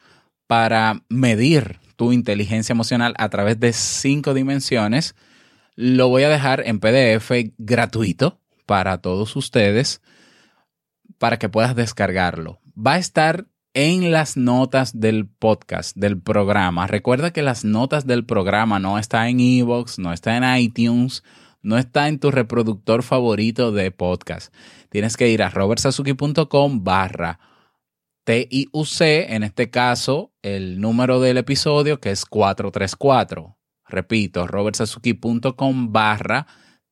para 0.48 1.02
medir 1.10 1.80
tu 1.96 2.12
inteligencia 2.12 2.74
emocional 2.74 3.13
a 3.17 3.30
través 3.30 3.60
de 3.60 3.74
cinco 3.74 4.34
dimensiones. 4.34 5.15
Lo 5.76 6.10
voy 6.10 6.24
a 6.24 6.30
dejar 6.30 6.64
en 6.66 6.80
PDF 6.80 7.32
gratuito 7.58 8.40
para 8.66 9.00
todos 9.00 9.36
ustedes 9.36 10.02
para 11.18 11.38
que 11.38 11.50
puedas 11.50 11.76
descargarlo. 11.76 12.60
Va 12.76 12.94
a 12.94 12.98
estar 12.98 13.46
en 13.74 14.12
las 14.12 14.38
notas 14.38 15.00
del 15.00 15.28
podcast, 15.28 15.96
del 15.96 16.20
programa. 16.20 16.88
Recuerda 16.88 17.32
que 17.32 17.42
las 17.42 17.64
notas 17.64 18.06
del 18.06 18.26
programa 18.26 18.80
no 18.80 19.00
está 19.00 19.30
en 19.30 19.40
Evox, 19.40 19.98
no 20.00 20.12
está 20.12 20.36
en 20.36 20.58
iTunes, 20.58 21.24
no 21.62 21.78
está 21.78 22.08
en 22.08 22.20
tu 22.20 22.32
reproductor 22.32 23.04
favorito 23.04 23.72
de 23.72 23.92
podcast. 23.92 24.54
Tienes 24.90 25.16
que 25.16 25.30
ir 25.30 25.44
a 25.44 25.50
robertsazuki.com 25.50 26.84
barra 26.84 27.40
TIUC, 28.26 29.02
en 29.02 29.44
este 29.44 29.70
caso 29.70 30.34
el 30.42 30.82
número 30.82 31.20
del 31.22 31.38
episodio 31.38 32.00
que 32.00 32.12
es 32.12 32.26
434. 32.26 33.58
Repito, 33.92 34.48
robertsazuki.com 34.48 35.92
barra 35.92 36.48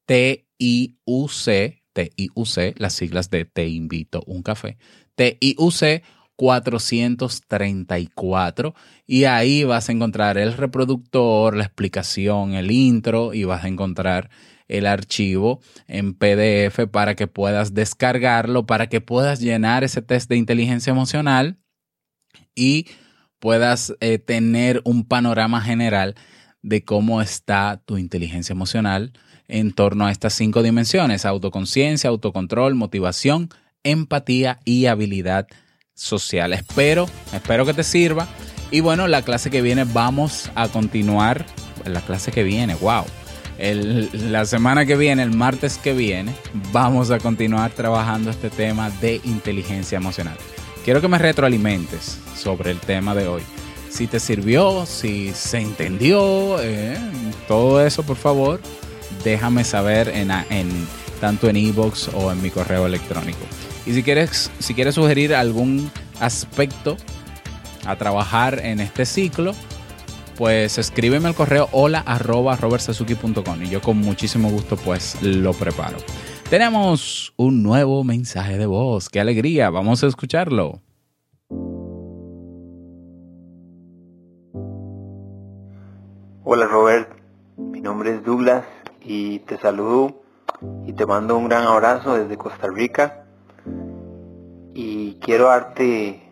TIUC, 0.05 1.81
TIUC, 1.93 2.77
las 2.77 2.93
siglas 2.93 3.29
de 3.29 3.45
Te 3.45 3.67
invito 3.67 4.23
un 4.27 4.43
café, 4.43 4.77
TIUC 5.15 6.03
434 6.39 8.73
y 9.05 9.25
ahí 9.25 9.65
vas 9.65 9.89
a 9.89 9.91
encontrar 9.91 10.37
el 10.37 10.53
reproductor, 10.53 11.57
la 11.57 11.65
explicación, 11.65 12.53
el 12.53 12.71
intro 12.71 13.33
y 13.33 13.43
vas 13.43 13.65
a 13.65 13.67
encontrar 13.67 14.29
el 14.69 14.85
archivo 14.85 15.59
en 15.87 16.13
PDF 16.13 16.87
para 16.89 17.15
que 17.15 17.27
puedas 17.27 17.73
descargarlo, 17.73 18.65
para 18.65 18.87
que 18.87 19.01
puedas 19.01 19.41
llenar 19.41 19.83
ese 19.83 20.01
test 20.01 20.29
de 20.29 20.37
inteligencia 20.37 20.91
emocional 20.91 21.57
y 22.55 22.87
puedas 23.39 23.93
eh, 23.99 24.17
tener 24.17 24.81
un 24.85 25.05
panorama 25.05 25.59
general 25.59 26.15
de 26.61 26.83
cómo 26.83 27.21
está 27.21 27.81
tu 27.85 27.97
inteligencia 27.97 28.53
emocional 28.53 29.13
en 29.47 29.73
torno 29.73 30.05
a 30.05 30.11
estas 30.11 30.33
cinco 30.33 30.61
dimensiones, 30.61 31.25
autoconciencia, 31.25 32.09
autocontrol, 32.09 32.75
motivación, 32.75 33.49
empatía 33.83 34.59
y 34.65 34.85
habilidad 34.85 35.47
social. 35.93 36.53
Espero, 36.53 37.07
espero 37.33 37.65
que 37.65 37.73
te 37.73 37.83
sirva. 37.83 38.27
Y 38.71 38.81
bueno, 38.81 39.07
la 39.07 39.23
clase 39.23 39.49
que 39.49 39.61
viene 39.61 39.85
vamos 39.85 40.51
a 40.55 40.67
continuar, 40.67 41.45
la 41.85 42.01
clase 42.01 42.31
que 42.31 42.43
viene, 42.43 42.75
wow 42.75 43.05
la 43.59 44.45
semana 44.45 44.85
que 44.85 44.95
viene, 44.95 45.21
el 45.21 45.31
martes 45.31 45.77
que 45.77 45.93
viene, 45.93 46.33
vamos 46.71 47.11
a 47.11 47.19
continuar 47.19 47.71
trabajando 47.71 48.29
este 48.29 48.49
tema 48.49 48.89
de 49.01 49.19
inteligencia 49.25 49.97
emocional. 49.97 50.37
Quiero 50.85 51.01
que 51.01 51.09
me 51.09 51.17
retroalimentes 51.17 52.19
sobre 52.37 52.71
el 52.71 52.79
tema 52.79 53.13
de 53.13 53.27
hoy. 53.27 53.41
Si 53.89 54.07
te 54.07 54.19
sirvió, 54.19 54.85
si 54.85 55.33
se 55.33 55.59
entendió, 55.59 56.61
eh, 56.61 56.97
todo 57.47 57.85
eso, 57.85 58.03
por 58.03 58.17
favor, 58.17 58.61
déjame 59.23 59.63
saber 59.63 60.09
en, 60.09 60.29
tanto 61.19 61.49
en 61.49 61.55
ebox 61.57 62.09
o 62.13 62.31
en 62.31 62.41
mi 62.41 62.49
correo 62.49 62.85
electrónico. 62.85 63.39
Y 63.85 63.93
si 63.93 64.03
quieres, 64.03 64.51
si 64.59 64.73
quieres 64.73 64.95
sugerir 64.95 65.33
algún 65.33 65.91
aspecto 66.19 66.97
a 67.85 67.95
trabajar 67.95 68.59
en 68.63 68.79
este 68.79 69.05
ciclo, 69.05 69.53
pues 70.37 70.77
escríbeme 70.77 71.27
al 71.27 71.35
correo 71.35 71.67
hola 71.73 72.05
y 73.61 73.69
yo 73.69 73.81
con 73.81 73.97
muchísimo 73.97 74.49
gusto 74.49 74.77
pues 74.77 75.21
lo 75.21 75.53
preparo. 75.53 75.97
Tenemos 76.49 77.33
un 77.35 77.61
nuevo 77.61 78.03
mensaje 78.03 78.57
de 78.57 78.65
voz, 78.65 79.09
qué 79.09 79.19
alegría, 79.19 79.69
vamos 79.69 80.03
a 80.03 80.07
escucharlo. 80.07 80.81
Hola 86.51 86.65
Robert, 86.65 87.11
mi 87.57 87.79
nombre 87.79 88.15
es 88.15 88.23
Douglas 88.23 88.65
y 89.01 89.37
te 89.37 89.59
saludo 89.59 90.23
y 90.87 90.93
te 90.93 91.05
mando 91.05 91.37
un 91.37 91.47
gran 91.47 91.67
abrazo 91.67 92.15
desde 92.15 92.37
Costa 92.37 92.67
Rica. 92.73 93.25
Y 94.73 95.19
quiero 95.21 95.49
darte 95.49 96.23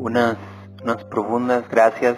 unas, 0.00 0.36
unas 0.82 1.04
profundas 1.04 1.62
gracias 1.68 2.16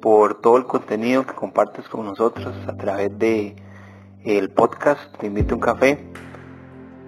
por 0.00 0.40
todo 0.40 0.56
el 0.56 0.64
contenido 0.64 1.26
que 1.26 1.34
compartes 1.34 1.86
con 1.90 2.06
nosotros 2.06 2.54
a 2.66 2.74
través 2.78 3.18
de 3.18 3.56
el 4.24 4.48
podcast 4.48 5.14
Te 5.18 5.26
invito 5.26 5.52
a 5.52 5.56
un 5.56 5.60
café. 5.60 6.10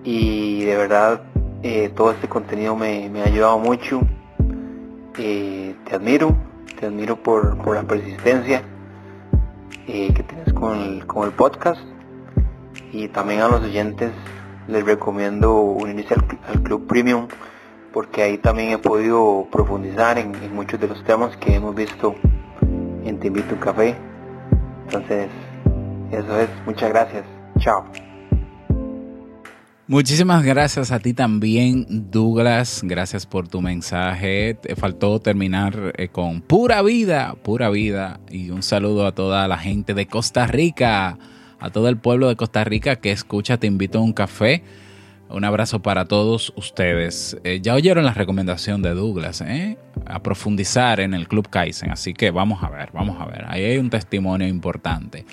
Y 0.05 0.67
de 0.67 0.77
verdad 0.77 1.23
eh, 1.63 1.91
todo 1.97 2.11
este 2.11 2.29
contenido 2.29 2.77
me, 2.77 3.11
ha 3.23 3.25
ayudado 3.25 3.59
mucho. 3.61 4.03
Eh, 5.17 5.75
te 5.87 5.95
admiro, 5.95 6.37
te 6.79 6.85
admiro 6.85 7.17
por, 7.17 7.75
la 7.75 7.85
persistencia 7.85 8.63
que 9.87 10.23
tienes 10.27 10.53
con 10.53 10.79
el, 10.79 11.07
con 11.07 11.27
el 11.27 11.33
podcast 11.33 11.81
y 12.93 13.09
también 13.09 13.41
a 13.41 13.49
los 13.49 13.63
oyentes 13.63 14.13
les 14.69 14.85
recomiendo 14.85 15.61
unirse 15.61 16.15
al, 16.15 16.63
Club 16.63 16.87
Premium 16.87 17.27
porque 17.93 18.23
ahí 18.23 18.39
también 18.39 18.71
he 18.71 18.79
podido 18.79 19.49
profundizar 19.51 20.19
en, 20.19 20.33
muchos 20.55 20.81
de 20.81 20.89
los 20.89 21.03
temas 21.05 21.37
que 21.37 21.55
hemos 21.55 21.75
visto 21.75 22.15
en 23.05 23.19
Te 23.19 23.27
invito 23.27 23.59
café. 23.59 23.97
Entonces, 24.85 25.29
eso 26.13 26.39
es, 26.39 26.49
muchas 26.67 26.91
gracias. 26.91 27.25
Chao. 27.59 28.10
Muchísimas 29.91 30.45
gracias 30.45 30.93
a 30.93 31.01
ti 31.01 31.15
también, 31.15 31.85
Douglas. 32.13 32.83
Gracias 32.85 33.27
por 33.27 33.49
tu 33.49 33.61
mensaje. 33.61 34.55
Te 34.55 34.77
faltó 34.77 35.19
terminar 35.19 35.95
eh, 35.99 36.07
con 36.07 36.43
pura 36.43 36.81
vida, 36.83 37.35
pura 37.43 37.71
vida. 37.71 38.21
Y 38.31 38.51
un 38.51 38.63
saludo 38.63 39.05
a 39.05 39.17
toda 39.17 39.49
la 39.49 39.59
gente 39.59 39.93
de 39.93 40.07
Costa 40.07 40.47
Rica, 40.47 41.19
a 41.59 41.71
todo 41.71 41.89
el 41.89 41.97
pueblo 41.97 42.29
de 42.29 42.37
Costa 42.37 42.63
Rica 42.63 42.95
que 43.01 43.11
escucha 43.11 43.57
Te 43.57 43.67
invito 43.67 43.99
a 43.99 44.03
un 44.03 44.13
café. 44.13 44.63
Un 45.29 45.43
abrazo 45.43 45.83
para 45.83 46.05
todos 46.05 46.53
ustedes. 46.55 47.37
Eh, 47.43 47.59
ya 47.61 47.75
oyeron 47.75 48.05
la 48.05 48.15
recomendación 48.15 48.83
de 48.83 48.95
Douglas, 48.95 49.41
¿eh? 49.41 49.77
A 50.07 50.23
profundizar 50.23 51.01
en 51.01 51.15
el 51.15 51.27
Club 51.27 51.51
Kaizen. 51.51 51.91
Así 51.91 52.15
que 52.15 52.31
vamos 52.31 52.63
a 52.63 52.71
ver, 52.71 52.91
vamos 52.93 53.21
a 53.21 53.27
ver. 53.27 53.45
Ahí 53.49 53.65
hay 53.65 53.79
un 53.79 53.91
testimonio 53.91 54.47
importante. 54.47 55.27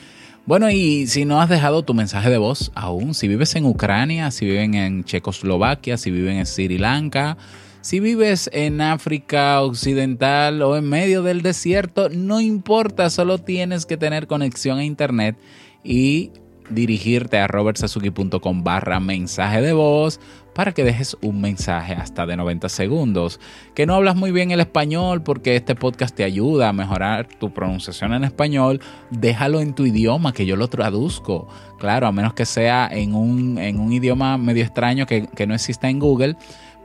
Bueno, 0.48 0.72
y 0.72 1.08
si 1.08 1.26
no 1.26 1.42
has 1.42 1.50
dejado 1.50 1.84
tu 1.84 1.94
mensaje 1.94 2.30
de 2.30 2.38
voz 2.38 2.72
aún, 2.74 3.14
si 3.14 3.28
vives 3.28 3.54
en 3.56 3.66
Ucrania, 3.66 4.32
si 4.32 4.46
viven 4.46 4.76
en 4.76 5.04
Checoslovaquia, 5.04 5.98
si 5.98 6.10
viven 6.10 6.38
en 6.38 6.46
Sri 6.46 6.78
Lanka, 6.78 7.36
si 7.82 8.00
vives 8.00 8.50
en 8.54 8.80
África 8.80 9.62
Occidental 9.62 10.62
o 10.62 10.78
en 10.78 10.88
medio 10.88 11.22
del 11.22 11.42
desierto, 11.42 12.08
no 12.08 12.40
importa, 12.40 13.10
solo 13.10 13.40
tienes 13.40 13.86
que 13.86 13.98
tener 13.98 14.28
conexión 14.28 14.78
a 14.80 14.86
Internet 14.86 15.36
y 15.84 16.32
dirigirte 16.70 17.40
a 17.40 17.48
robertsazuki.com 17.48 18.64
barra 18.64 19.02
mensaje 19.02 19.62
de 19.62 19.74
voz 19.74 20.22
para 20.58 20.72
que 20.72 20.84
dejes 20.84 21.16
un 21.22 21.40
mensaje 21.40 21.94
hasta 21.94 22.26
de 22.26 22.36
90 22.36 22.68
segundos. 22.68 23.40
Que 23.76 23.86
no 23.86 23.94
hablas 23.94 24.16
muy 24.16 24.32
bien 24.32 24.50
el 24.50 24.60
español 24.60 25.22
porque 25.22 25.56
este 25.56 25.76
podcast 25.76 26.16
te 26.16 26.24
ayuda 26.24 26.70
a 26.70 26.74
mejorar 26.74 27.28
tu 27.28 27.54
pronunciación 27.54 28.12
en 28.16 28.24
español, 28.24 28.82
déjalo 29.12 29.62
en 29.62 29.76
tu 29.76 29.86
idioma 29.86 30.34
que 30.34 30.48
yo 30.48 30.56
lo 30.56 30.68
traduzco. 30.68 31.48
Claro, 31.78 32.08
a 32.08 32.12
menos 32.12 32.34
que 32.34 32.48
sea 32.48 32.90
en 32.92 33.14
un, 33.14 33.60
en 33.60 33.80
un 33.80 33.94
idioma 33.94 34.40
medio 34.40 34.64
extraño 34.64 35.06
que, 35.06 35.28
no 35.48 35.54
exista 35.54 35.90
en 35.90 36.00
Google 36.00 36.36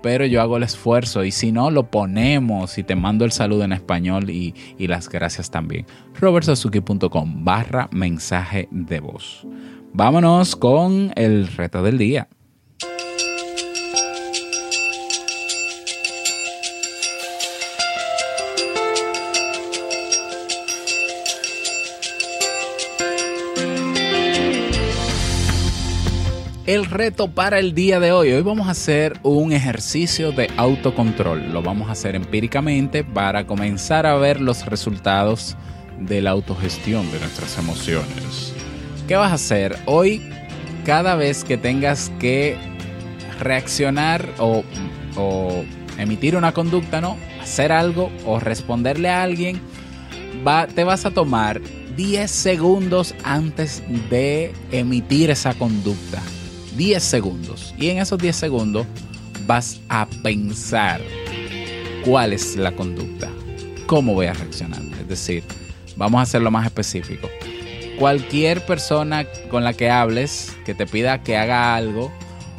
pero 0.02 0.26
yo 0.26 0.42
hago 0.42 0.56
el 0.56 0.64
esfuerzo 0.64 1.24
y 1.24 1.30
si 1.30 1.52
no, 1.52 1.70
lo 1.70 1.88
ponemos 1.88 2.76
y 2.76 2.82
te 2.82 2.96
mando 2.96 3.24
el 3.24 3.30
saludo 3.30 3.62
en 3.62 3.72
español 3.72 4.28
y, 4.30 4.52
y 4.76 4.88
las 4.88 5.08
gracias 5.08 5.50
también. 5.50 5.86
robertsazuki.com 6.20 7.44
barra 7.44 7.88
mensaje 7.92 8.68
de 8.72 8.98
voz. 8.98 9.46
Vámonos 9.94 10.56
con 10.56 11.12
el 11.14 11.46
reto 11.46 11.84
del 11.84 11.98
día. 11.98 12.28
El 26.66 26.86
reto 26.86 27.28
para 27.28 27.58
el 27.58 27.74
día 27.74 27.98
de 27.98 28.12
hoy. 28.12 28.30
Hoy 28.30 28.42
vamos 28.42 28.68
a 28.68 28.72
hacer 28.72 29.18
un 29.24 29.52
ejercicio 29.52 30.30
de 30.30 30.48
autocontrol. 30.56 31.52
Lo 31.52 31.60
vamos 31.60 31.88
a 31.88 31.92
hacer 31.92 32.14
empíricamente 32.14 33.02
para 33.02 33.46
comenzar 33.46 34.06
a 34.06 34.14
ver 34.14 34.40
los 34.40 34.64
resultados 34.66 35.56
de 35.98 36.20
la 36.20 36.30
autogestión 36.30 37.10
de 37.10 37.18
nuestras 37.18 37.58
emociones. 37.58 38.54
¿Qué 39.08 39.16
vas 39.16 39.32
a 39.32 39.34
hacer? 39.34 39.76
Hoy, 39.86 40.22
cada 40.84 41.16
vez 41.16 41.42
que 41.42 41.56
tengas 41.56 42.12
que 42.20 42.56
reaccionar 43.40 44.28
o, 44.38 44.62
emitir 45.98 46.36
una 46.36 46.52
conducta, 46.52 47.00
¿no? 47.00 47.16
Hacer 47.40 47.72
algo 47.72 48.10
o 48.24 48.38
responderle 48.38 49.08
a 49.10 49.24
alguien, 49.24 49.60
te 50.74 50.84
vas 50.84 51.06
a 51.06 51.10
tomar 51.10 51.60
10 51.96 52.30
segundos 52.30 53.14
antes 53.24 53.82
de 54.08 54.52
emitir 54.70 55.30
esa 55.30 55.54
conducta. 55.54 56.22
10 56.76 57.02
segundos. 57.02 57.74
Y 57.78 57.90
en 57.90 57.98
esos 57.98 58.18
10 58.18 58.34
segundos 58.34 58.86
vas 59.46 59.80
a 59.88 60.06
pensar 60.22 61.00
cuál 62.04 62.32
es 62.32 62.56
la 62.56 62.72
conducta, 62.72 63.28
cómo 63.86 64.14
voy 64.14 64.26
a 64.26 64.34
reaccionar. 64.34 64.82
Es 65.00 65.08
decir, 65.08 65.44
vamos 65.96 66.18
a 66.18 66.22
hacerlo 66.22 66.50
más 66.50 66.66
específico. 66.66 67.28
Cualquier 67.98 68.64
persona 68.64 69.26
con 69.50 69.64
la 69.64 69.74
que 69.74 69.90
hables, 69.90 70.56
que 70.64 70.74
te 70.74 70.86
pida 70.86 71.22
que 71.22 71.36
haga 71.36 71.74
algo 71.74 72.10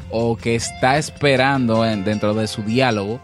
o 0.10 0.38
que 0.38 0.56
está 0.56 0.98
esperando 0.98 1.82
dentro 1.82 2.34
de 2.34 2.48
su 2.48 2.62
diálogo, 2.62 3.20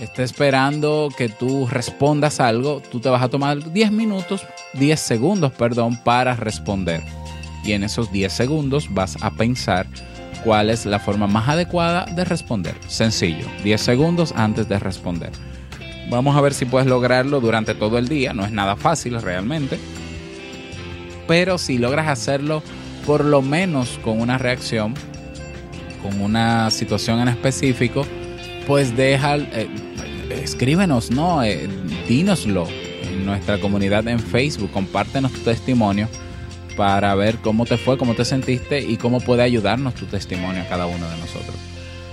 está 0.00 0.22
esperando 0.24 1.08
que 1.16 1.28
tú 1.28 1.68
respondas 1.68 2.40
algo, 2.40 2.82
tú 2.90 3.00
te 3.00 3.08
vas 3.08 3.22
a 3.22 3.28
tomar 3.28 3.72
10 3.72 3.92
minutos, 3.92 4.44
10 4.74 4.98
segundos, 4.98 5.52
perdón, 5.52 5.96
para 6.02 6.34
responder. 6.34 7.02
Y 7.64 7.72
en 7.72 7.84
esos 7.84 8.10
10 8.10 8.32
segundos 8.32 8.92
vas 8.92 9.16
a 9.20 9.30
pensar 9.30 9.86
cuál 10.44 10.70
es 10.70 10.86
la 10.86 10.98
forma 10.98 11.26
más 11.26 11.48
adecuada 11.48 12.06
de 12.06 12.24
responder. 12.24 12.74
Sencillo, 12.86 13.46
10 13.64 13.80
segundos 13.80 14.32
antes 14.36 14.68
de 14.68 14.78
responder. 14.78 15.30
Vamos 16.10 16.36
a 16.36 16.40
ver 16.40 16.52
si 16.52 16.64
puedes 16.64 16.86
lograrlo 16.86 17.40
durante 17.40 17.74
todo 17.74 17.98
el 17.98 18.08
día. 18.08 18.34
No 18.34 18.44
es 18.44 18.52
nada 18.52 18.76
fácil 18.76 19.20
realmente. 19.20 19.78
Pero 21.26 21.58
si 21.58 21.78
logras 21.78 22.08
hacerlo 22.08 22.62
por 23.06 23.24
lo 23.24 23.42
menos 23.42 23.98
con 24.04 24.20
una 24.20 24.38
reacción, 24.38 24.94
con 26.02 26.20
una 26.20 26.70
situación 26.70 27.20
en 27.20 27.28
específico, 27.28 28.06
pues 28.66 28.96
deja, 28.96 29.36
eh, 29.36 29.68
escríbenos, 30.30 31.10
¿no? 31.10 31.42
Eh, 31.42 31.68
dínoslo 32.08 32.66
en 33.02 33.24
nuestra 33.24 33.58
comunidad 33.58 34.06
en 34.08 34.18
Facebook, 34.18 34.70
compártenos 34.72 35.32
tu 35.32 35.40
testimonio 35.40 36.08
para 36.76 37.14
ver 37.14 37.38
cómo 37.38 37.66
te 37.66 37.76
fue, 37.76 37.98
cómo 37.98 38.14
te 38.14 38.24
sentiste 38.24 38.80
y 38.80 38.96
cómo 38.96 39.20
puede 39.20 39.42
ayudarnos 39.42 39.94
tu 39.94 40.06
testimonio 40.06 40.62
a 40.62 40.66
cada 40.66 40.86
uno 40.86 41.08
de 41.08 41.16
nosotros. 41.18 41.56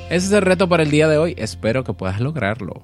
Ese 0.10 0.28
es 0.28 0.32
el 0.32 0.42
reto 0.42 0.68
para 0.68 0.84
el 0.84 0.92
día 0.92 1.08
de 1.08 1.18
hoy. 1.18 1.36
Espero 1.38 1.84
que 1.84 1.94
puedas 1.94 2.20
lograrlo. 2.20 2.84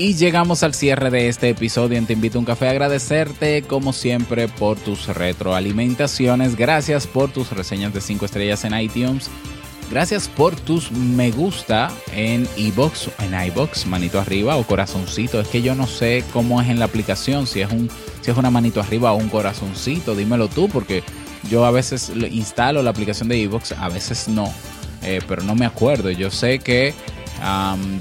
Y 0.00 0.14
llegamos 0.14 0.62
al 0.62 0.74
cierre 0.74 1.10
de 1.10 1.28
este 1.28 1.48
episodio 1.48 2.00
Te 2.06 2.12
Invito 2.12 2.38
a 2.38 2.40
un 2.40 2.44
Café. 2.44 2.68
Agradecerte 2.68 3.62
como 3.62 3.92
siempre 3.92 4.46
por 4.46 4.78
tus 4.78 5.08
retroalimentaciones. 5.08 6.54
Gracias 6.54 7.08
por 7.08 7.32
tus 7.32 7.50
reseñas 7.50 7.92
de 7.92 8.00
5 8.00 8.24
estrellas 8.24 8.64
en 8.64 8.78
iTunes 8.78 9.28
Gracias 9.90 10.28
por 10.28 10.54
tus 10.54 10.92
me 10.92 11.30
gusta 11.30 11.90
en 12.12 12.46
iBox, 12.56 13.08
en 13.20 13.40
iBox, 13.48 13.86
manito 13.86 14.20
arriba 14.20 14.56
o 14.56 14.64
corazoncito. 14.64 15.40
Es 15.40 15.48
que 15.48 15.62
yo 15.62 15.74
no 15.74 15.86
sé 15.86 16.24
cómo 16.32 16.60
es 16.60 16.68
en 16.68 16.78
la 16.78 16.84
aplicación, 16.84 17.46
si 17.46 17.62
es 17.62 17.70
un 17.70 17.90
si 18.20 18.30
es 18.30 18.36
una 18.36 18.50
manito 18.50 18.80
arriba 18.80 19.12
o 19.12 19.16
un 19.16 19.30
corazoncito, 19.30 20.14
dímelo 20.14 20.48
tú 20.48 20.68
porque 20.68 21.02
yo 21.48 21.64
a 21.64 21.70
veces 21.70 22.12
instalo 22.30 22.82
la 22.82 22.90
aplicación 22.90 23.28
de 23.28 23.38
iBox, 23.38 23.72
a 23.72 23.88
veces 23.88 24.28
no, 24.28 24.52
eh, 25.02 25.20
pero 25.26 25.42
no 25.42 25.54
me 25.54 25.64
acuerdo. 25.64 26.10
Yo 26.10 26.30
sé 26.30 26.58
que 26.58 26.94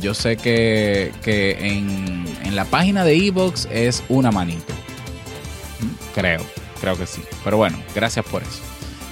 yo 0.01 0.13
sé 0.13 0.35
que, 0.35 1.11
en, 1.59 2.25
en, 2.43 2.55
la 2.55 2.65
página 2.65 3.03
de 3.03 3.15
iBox 3.15 3.67
es 3.71 4.03
una 4.09 4.31
manito. 4.31 4.73
Creo, 6.15 6.41
creo 6.81 6.97
que 6.97 7.05
sí. 7.05 7.21
Pero 7.43 7.57
bueno, 7.57 7.77
gracias 7.93 8.25
por 8.25 8.41
eso. 8.41 8.66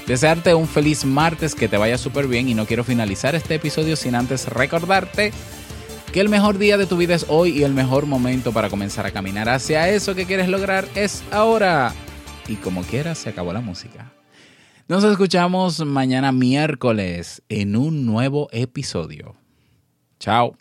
Desearte 0.08 0.53
un 0.53 0.68
feliz 0.68 1.03
martes, 1.03 1.56
que 1.56 1.68
te 1.68 1.78
vaya 1.78 1.97
súper 1.97 2.28
bien 2.28 2.47
y 2.47 2.53
no 2.53 2.66
quiero 2.66 2.84
finalizar 2.84 3.34
este 3.34 3.56
episodio 3.56 3.95
sin 3.95 4.14
antes 4.14 4.47
recordarte 4.47 5.34
que 6.14 6.22
el 6.22 6.30
mejor 6.30 6.60
día 6.60 6.78
de 6.78 6.86
tu 6.86 6.95
vida 6.95 7.16
es 7.16 7.26
hoy 7.28 7.58
y 7.58 7.64
el 7.64 7.74
mejor 7.74 8.06
momento 8.06 8.53
para 8.53 8.70
comenzar 8.70 9.06
a 9.06 9.12
caminar 9.12 9.49
hacia 9.49 9.89
eso 9.89 10.14
que 10.16 10.26
quieres 10.26 10.47
lograr 10.47 10.88
es 10.95 11.24
ahora. 11.32 11.93
Y 12.47 12.56
como 12.56 12.84
quieras, 12.84 13.18
se 13.18 13.30
acabó 13.30 13.51
la 13.51 13.62
música. 13.62 14.14
Nos 14.88 15.03
escuchamos 15.03 15.84
mañana 15.84 16.32
miércoles 16.32 17.41
en 17.49 17.76
un 17.76 18.06
nuevo 18.06 18.47
episodio. 18.51 19.36
Chao. 20.20 20.56